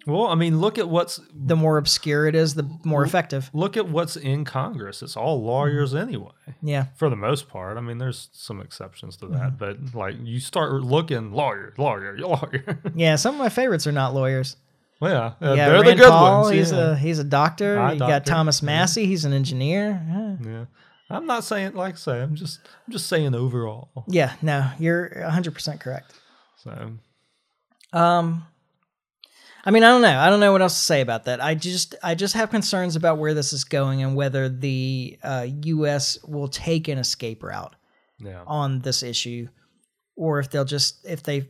[0.06, 3.50] Well, I mean, look at what's the more obscure it is, the more effective.
[3.54, 5.02] look at what's in Congress.
[5.02, 6.32] It's all lawyers anyway.
[6.62, 6.88] Yeah.
[6.96, 7.78] for the most part.
[7.78, 9.34] I mean, there's some exceptions to Mm-hmm.
[9.36, 12.80] that, but like you start looking lawyer, lawyer, lawyer.
[12.96, 14.58] Yeah, some of my favorites are not lawyers.
[15.00, 16.54] well, yeah, uh, Yeah, they're Rand the good Paul, ones.
[16.56, 16.92] He's yeah.
[16.92, 17.74] a he's a doctor.
[17.94, 18.66] You got doctor, Thomas yeah.
[18.66, 19.06] Massey.
[19.06, 20.02] He's an engineer.
[20.10, 20.52] Yeah.
[20.52, 20.66] yeah.
[21.10, 22.22] I'm not saying like I say.
[22.22, 23.90] I'm just I'm just saying overall.
[24.08, 26.14] Yeah, no, you're 100% correct.
[26.64, 26.92] So
[27.94, 28.46] Um
[29.64, 30.20] I mean, I don't know.
[30.20, 31.42] I don't know what else to say about that.
[31.42, 35.48] I just I just have concerns about where this is going and whether the uh,
[35.64, 37.76] US will take an escape route
[38.20, 39.48] yeah, on this issue
[40.16, 41.50] or if they'll just if they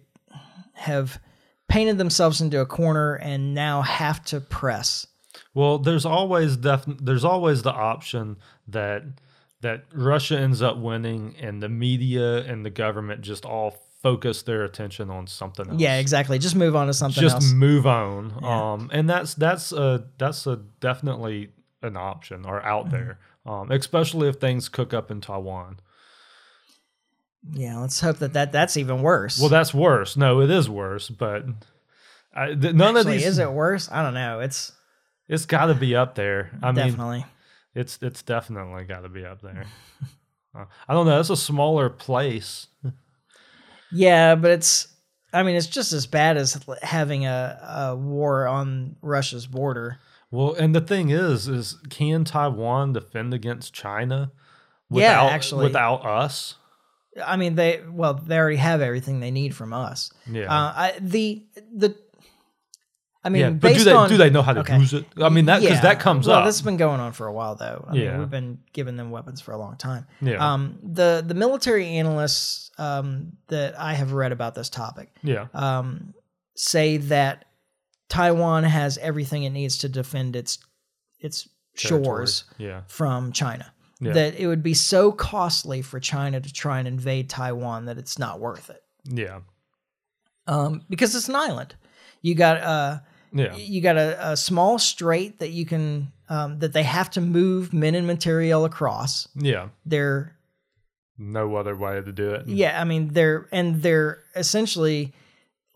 [0.73, 1.19] have
[1.67, 5.07] painted themselves into a corner and now have to press.
[5.53, 8.37] well, there's always def- there's always the option
[8.67, 9.03] that
[9.61, 14.63] that Russia ends up winning, and the media and the government just all focus their
[14.63, 15.79] attention on something else.
[15.81, 16.37] Yeah, exactly.
[16.37, 17.33] Just move on to something else.
[17.33, 17.53] just else.
[17.53, 21.49] move on um and that's that's a that's a definitely
[21.81, 22.95] an option or out Mm-hmm.
[22.95, 25.79] there um especially if things cook up in taiwan
[27.51, 29.39] Yeah, let's hope that, that that's even worse.
[29.39, 31.45] well that's worse no it is worse but
[32.35, 33.89] I, th- none Actually, of these is it worse?
[33.91, 34.39] I don't know.
[34.39, 34.71] It's
[35.27, 37.25] it's got to be up there i mean definitely.
[37.75, 39.65] it's it's definitely got to be up there
[40.55, 42.67] uh, i don't know it's a smaller place
[43.93, 44.87] Yeah, but it's.
[45.31, 47.59] I mean, it's just as bad as having a,
[47.91, 49.97] a war on Russia's border.
[50.31, 54.31] well and the thing is is can taiwan defend against china
[54.91, 55.63] Yeah, without actually.
[55.65, 56.55] without us
[57.23, 60.11] I mean, they well, they already have everything they need from us.
[60.27, 61.95] yeah Uh, I, the the.
[63.25, 64.77] I mean, yeah, but based do they on do they know how to okay.
[64.79, 65.05] use it?
[65.17, 65.81] I mean that because Yeah.
[65.81, 66.45] that comes well, up.
[66.45, 67.85] This has been going on for a while, though.
[67.89, 68.11] I Yeah.
[68.11, 70.05] mean, we've been giving them weapons for a long time.
[70.21, 70.45] Yeah.
[70.53, 76.13] Um, the the military analysts um, that I have read about this topic yeah, um,
[76.55, 77.45] say that
[78.09, 80.57] Taiwan has everything it needs to defend its
[81.19, 81.47] its
[81.77, 82.03] Territory.
[82.03, 83.71] shores Yeah, from China.
[84.01, 84.11] Yeah.
[84.13, 88.19] That it would be so costly for China to try and invade Taiwan that it's
[88.19, 88.83] not worth it.
[89.05, 89.39] yeah,
[90.45, 91.75] Um, because it's an island.
[92.21, 92.99] You got uh
[93.33, 97.21] yeah, you got a, a small strait that you can um, that they have to
[97.21, 99.27] move men and material across.
[99.35, 99.69] yeah.
[99.85, 100.35] They're
[101.17, 102.47] No other way to do it.
[102.47, 105.13] yeah, I mean they're and they're essentially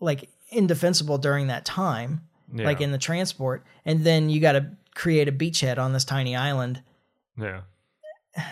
[0.00, 2.22] like indefensible during that time,
[2.54, 3.64] yeah, like in the transport.
[3.84, 6.82] And then you got to create a beachhead on this tiny island
[7.36, 7.60] yeah,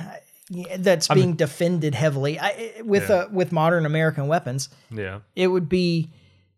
[0.78, 3.16] that's I being mean- defended heavily I, with Yeah.
[3.16, 4.68] uh, with modern American weapons.
[4.90, 5.20] yeah.
[5.34, 6.10] It would be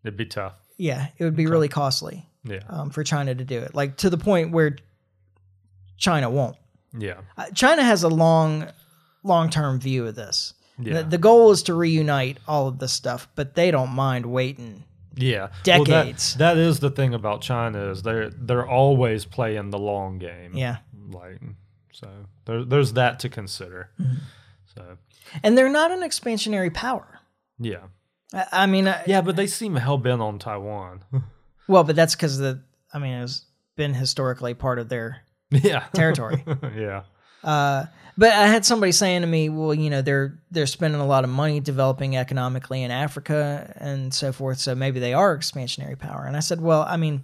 [0.03, 0.53] It'd be tough.
[0.77, 4.09] yeah, it would be really costly Yeah, um, for China to do it, like to
[4.09, 4.77] the point where
[5.97, 6.55] China won't.
[6.97, 8.67] yeah, Uh, China has a long,
[9.23, 10.53] long term view of this.
[10.81, 10.99] Yeah.
[11.01, 14.85] The, the goal is to reunite all of this stuff, but they don't mind waiting.
[15.15, 16.35] Yeah, Well, that- Decades.
[16.35, 20.55] that is the thing about China is they're they're always playing the long game.
[20.55, 20.77] Yeah.
[21.11, 21.41] like
[21.91, 22.07] so
[22.45, 23.89] there, there's that to consider.
[23.99, 24.13] Mm-hmm.
[24.75, 24.97] So
[25.43, 27.19] And they're not an expansionary power.
[27.59, 27.87] yeah,
[28.33, 31.03] I, I mean, I- yeah, but they seem hell bent on Taiwan.
[31.69, 32.61] well, but that's because the,
[32.93, 33.45] I mean, it's
[33.77, 36.43] been historically part of their yeah, territory.
[36.75, 37.03] yeah,
[37.43, 37.85] Uh,
[38.17, 41.23] but I had somebody saying to me, "Well, you know, they're they're spending a lot
[41.23, 46.25] of money developing economically in Africa and so forth, so maybe they are expansionary power."
[46.25, 47.23] And I said, "Well, I mean,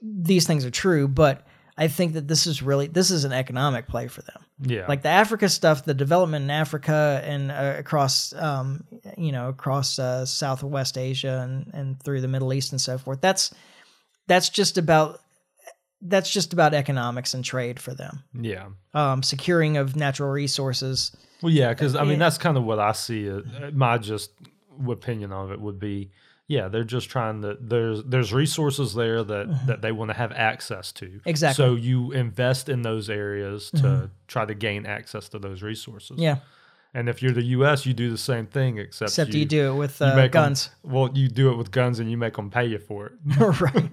[0.00, 1.44] these things are true, but
[1.78, 4.44] I think that this is really this is an economic play for them.
[4.60, 4.84] yeah.
[4.88, 8.84] Like the Africa stuff, the development in Africa and uh, across, um,
[9.16, 13.20] you know, across uh, Southwest Asia and and through the Middle East and so forth.
[13.20, 13.54] That's
[14.26, 15.20] that's just about
[16.02, 18.66] that's just about economics and trade for them." yeah.
[18.94, 21.16] um, securing of natural resources.
[21.42, 23.26] Well, yeah, because I mean that's kind of what I see.
[23.26, 24.32] It, my just
[24.90, 26.10] opinion of it would be,
[26.48, 27.56] yeah, they're just trying to.
[27.60, 31.20] There's there's resources there that that they want to have access to.
[31.26, 31.62] Exactly.
[31.62, 36.18] So you invest in those areas to try to gain access to those resources.
[36.18, 36.38] Yeah,
[36.94, 39.74] And if you're the U.S., you do the same thing, except except you, do it
[39.76, 40.70] with uh, guns.
[40.82, 43.12] well, you do it with guns, and you make them pay you for it.
[43.60, 43.92] right.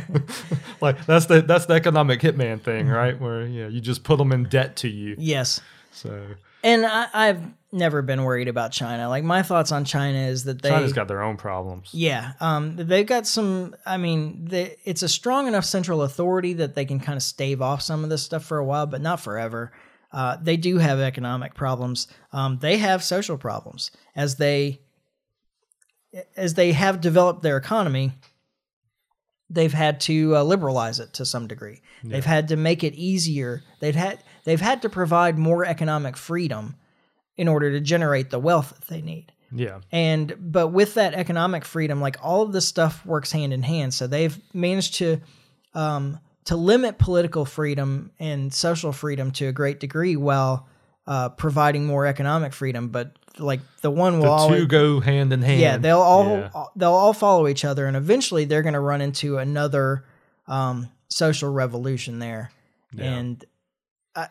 [0.80, 2.94] like that's the that's the economic hitman thing, Mm-hmm.
[2.94, 3.20] right?
[3.20, 5.16] Where yeah, you just put them in debt to you.
[5.18, 5.60] Yes.
[5.90, 6.26] So
[6.62, 7.42] And I, I've
[7.72, 9.08] never been worried about China.
[9.08, 11.90] Like my thoughts on China is that they China's got their own problems.
[11.92, 13.74] Yeah, um, they've got some.
[13.86, 17.62] I mean, they, it's a strong enough central authority that they can kind of stave
[17.62, 19.72] off some of this stuff for a while, but not forever.
[20.12, 22.08] Uh, they do have economic problems.
[22.32, 24.80] Um, they have social problems as they
[26.36, 28.12] as they have developed their economy.
[29.50, 31.80] They've had to uh, liberalize it to some degree.
[32.04, 33.62] They've had to make it easier.
[33.80, 36.76] They've had they've had to provide more economic freedom
[37.36, 41.64] in order to generate the wealth that they need Yeah, and but with that economic
[41.64, 45.20] freedom like all of this stuff works hand in hand so they've managed to
[45.74, 50.66] um, to limit political freedom and social freedom to a great degree while
[51.06, 55.32] uh, providing more economic freedom but like the one will the always two go hand
[55.32, 55.60] in hand.
[55.60, 56.64] yeah they'll all Yeah.
[56.74, 60.04] they'll all follow each other and eventually they're going to run into another
[60.48, 62.50] um, social revolution there
[62.92, 63.04] Yeah.
[63.04, 63.44] and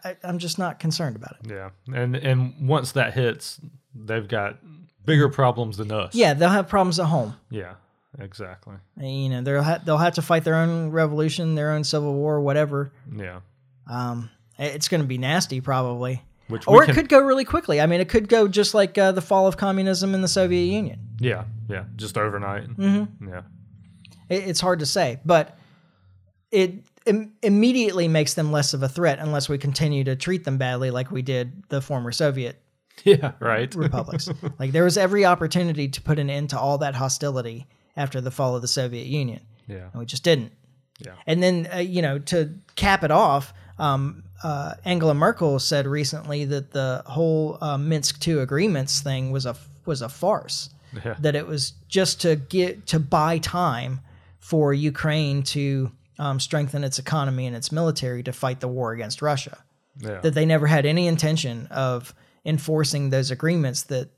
[0.04, 3.60] I, i'm just not concerned about it Yeah, and and once that hits,
[3.96, 4.58] they've got
[5.06, 6.14] bigger problems than us.
[6.16, 7.74] yeah they'll have problems at home yeah,
[8.20, 8.76] exactly.
[9.00, 12.42] you know they'll ha- they'll have to fight their own revolution, their own civil war,
[12.42, 12.92] whatever.
[13.16, 13.40] Yeah,
[13.88, 14.30] Um,
[14.60, 17.80] it's going to be nasty, probably, which or we it could go really quickly.
[17.80, 20.66] I mean, it could go just like uh, the fall of communism in the Soviet
[20.66, 21.00] Union.
[21.20, 22.68] Yeah, yeah, just overnight.
[22.76, 23.30] Mm-hmm.
[23.30, 23.42] Yeah,
[24.30, 25.58] It, it's hard to say, but
[26.52, 30.58] it Im- immediately makes them less of a threat unless we continue to treat them
[30.58, 32.62] badly, like we did the former Soviet
[33.04, 33.74] yeah, right.
[33.76, 34.30] republics.
[34.60, 38.32] like there was every opportunity to put an end to all that hostility after the
[38.32, 39.42] fall of the Soviet Union.
[39.68, 40.52] Yeah, and we just didn't.
[41.00, 41.14] Yeah.
[41.26, 46.46] And then, uh, you know, to cap it off, um, uh, Angela Merkel said recently
[46.46, 49.56] that the whole uh, Minsk II agreements thing was a
[49.86, 50.70] was a farce.
[51.04, 51.16] Yeah.
[51.20, 54.00] That it was just to get to buy time
[54.40, 59.22] for Ukraine to um, strengthen its economy and its military to fight the war against
[59.22, 59.64] Russia.
[60.00, 62.14] yeah, That they never had any intention of
[62.46, 64.10] enforcing those agreements that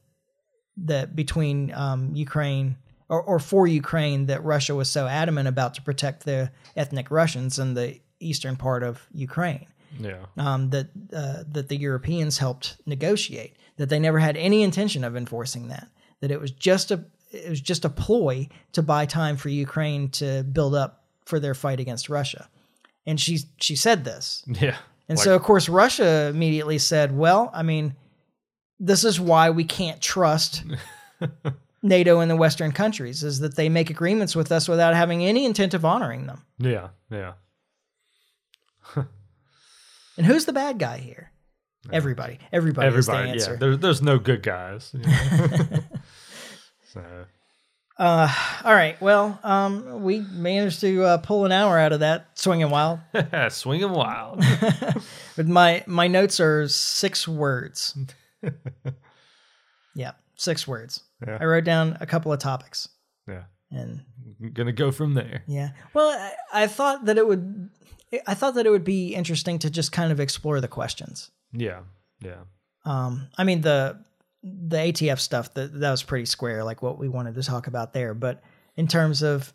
[0.85, 2.77] that between um, Ukraine
[3.09, 7.59] or, or for Ukraine that Russia was so adamant about to protect the ethnic Russians
[7.59, 13.55] in the eastern part of Ukraine yeah, um, that uh, that the Europeans helped negotiate.
[13.77, 15.87] That they never had any intention of enforcing that.
[16.19, 20.09] That it was just a it was just a ploy to buy time for Ukraine
[20.09, 22.49] to build up for their fight against Russia.
[23.05, 24.43] And she she said this.
[24.47, 24.75] yeah.
[25.07, 27.95] And Like- so, of course, Russia immediately said, well, I mean,
[28.79, 30.63] this is why we can't trust
[31.81, 35.45] NATO and the Western countries, is that they make agreements with us without having any
[35.45, 36.45] intent of honoring them.
[36.59, 37.33] yeah, yeah,
[40.17, 41.31] And who's the bad guy here?
[41.91, 42.39] Everybody.
[42.51, 43.31] Everybody, is the everybody.
[43.31, 43.51] answer.
[43.53, 44.91] Yeah, there, there's no good guys.
[44.93, 45.79] you know.
[46.93, 47.01] so
[47.99, 48.33] Uh,
[48.63, 48.99] all right.
[49.01, 52.99] Well, um, we managed to uh, pull an hour out of that swinging wild.
[53.49, 54.43] swinging wild.
[55.35, 57.97] But my my notes are six words.
[59.95, 61.01] yeah, six words.
[61.25, 61.37] Yeah.
[61.39, 62.89] I wrote down a couple of topics,
[63.27, 64.01] Yeah, and
[64.41, 65.43] I'm gonna go from there.
[65.47, 65.69] Yeah.
[65.93, 67.69] Well, I, I thought that it would.
[68.27, 71.31] I thought that it would be interesting to just kind of explore the questions.
[71.53, 71.81] Yeah,
[72.21, 72.43] yeah,
[72.85, 74.03] Um, I mean the
[74.43, 77.93] the ATF stuff that that was pretty square, like what we wanted to talk about
[77.93, 78.13] there.
[78.13, 78.41] But
[78.75, 79.53] in terms of,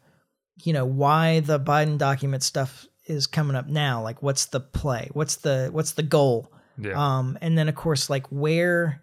[0.62, 5.08] you know, why the Biden document stuff is coming up now, like what's the play?
[5.12, 6.50] What's the what's the goal?
[6.78, 9.00] yeah, Um, and then of course, like where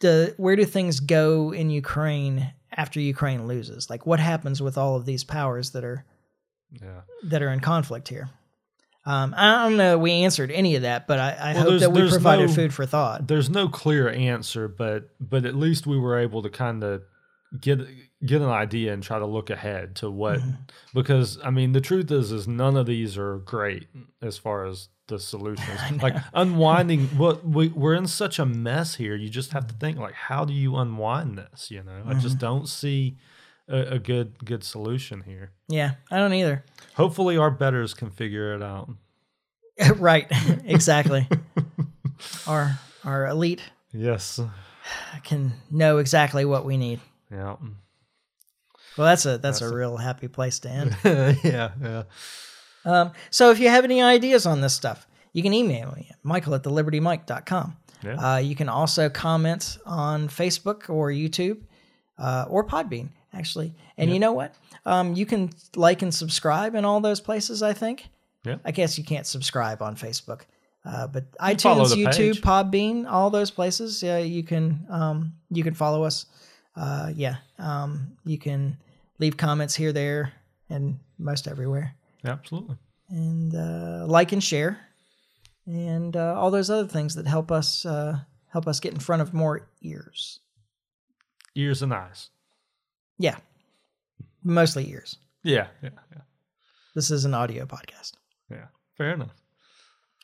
[0.00, 3.88] the where do things go in Ukraine after Ukraine loses?
[3.90, 6.04] Like what happens with all of these powers that are
[6.70, 7.02] Yeah.
[7.24, 8.28] that are in conflict here?
[9.06, 9.90] Um, I don't know.
[9.90, 12.54] that We answered any of that, but I, I Well, hope that we provided no-
[12.54, 13.26] food for thought.
[13.28, 17.02] There's no clear answer, but but at least we were able to kind of
[17.60, 17.80] get
[18.24, 20.50] get an idea and try to look ahead to what Mm-hmm.
[20.94, 23.86] because I mean the truth is is none of these are great
[24.22, 26.02] as far as the solutions.
[26.02, 29.14] Like unwinding what we we're in such a mess here.
[29.14, 32.02] You just have to think like how do you unwind this, you know?
[32.06, 32.20] I Mm-hmm.
[32.20, 33.18] just don't see
[33.68, 35.52] a, a good good solution here.
[35.68, 36.64] Yeah, I don't either.
[36.94, 38.90] Hopefully our betters can figure it out.
[39.96, 40.26] right,
[40.64, 41.28] exactly.
[42.46, 43.62] our our elite
[43.92, 44.40] Yes.
[45.22, 47.00] can know exactly what we need.
[47.30, 47.56] Yeah.
[48.96, 50.96] Well, that's a that's, a real happy place to end.
[51.44, 52.02] yeah, yeah.
[52.84, 56.18] Um, so if you have any ideas on this stuff, you can email me at
[56.22, 57.76] michael at thelibertymike.com.
[58.04, 58.34] Yeah.
[58.34, 61.62] Uh, you can also comment on Facebook or YouTube
[62.18, 63.74] uh, or Podbean, actually.
[63.96, 64.54] And you know what?
[64.86, 68.08] Um, you can like and subscribe in all those places, I think.
[68.44, 68.56] Yeah.
[68.64, 70.42] I guess you can't subscribe on Facebook.
[70.84, 71.24] Uh, but
[71.60, 72.42] follow iTunes, YouTube, page.
[72.42, 76.26] Podbean, all those places, yeah, you can um, you can follow us.
[76.76, 78.76] Uh, yeah, um, you can
[79.18, 80.32] leave comments here, there,
[80.68, 82.76] and most everywhere Absolutely.
[83.08, 84.78] and uh, like and share,
[85.64, 88.18] and uh, all those other things that help us uh,
[88.48, 90.40] help us get in front of more ears.
[91.54, 92.28] Ears and eyes.
[93.18, 93.36] Yeah,
[94.42, 95.18] mostly ears.
[95.42, 96.22] Yeah, yeah, yeah.
[96.94, 98.12] This is an audio podcast.
[98.50, 98.66] Yeah.
[98.96, 99.34] Fair enough.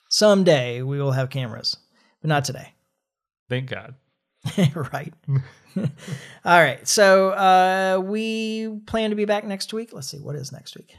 [0.09, 1.77] Someday we will have cameras,
[2.21, 2.75] but not today.
[3.49, 3.95] Thank God.
[4.93, 5.13] right.
[5.77, 5.85] all
[6.45, 6.87] right.
[6.87, 9.91] So uh, we plan to be back next week.
[9.93, 10.95] Let's see what is next week.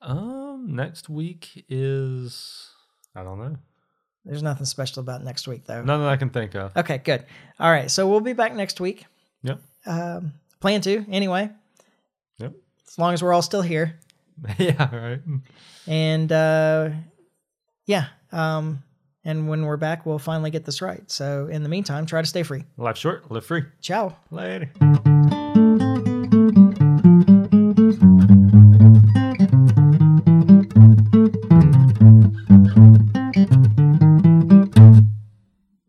[0.00, 2.70] Um, next week is
[3.14, 3.56] I don't know.
[4.24, 5.82] There's nothing special about next week though.
[5.82, 6.76] None that I can think of.
[6.76, 7.24] Okay, good.
[7.58, 7.90] All right.
[7.90, 9.06] So we'll be back next week.
[9.42, 9.60] Yep.
[9.86, 11.50] Um, plan to anyway,
[12.38, 12.52] Yep.
[12.86, 13.98] as long as we're all still here.
[14.58, 15.20] yeah, right.
[15.88, 16.90] and uh,
[17.86, 18.82] yeah um,
[19.24, 22.28] and when we're back we'll finally get this right so in the meantime try to
[22.28, 23.64] stay free Life short, live free.
[23.80, 24.70] ciao Later.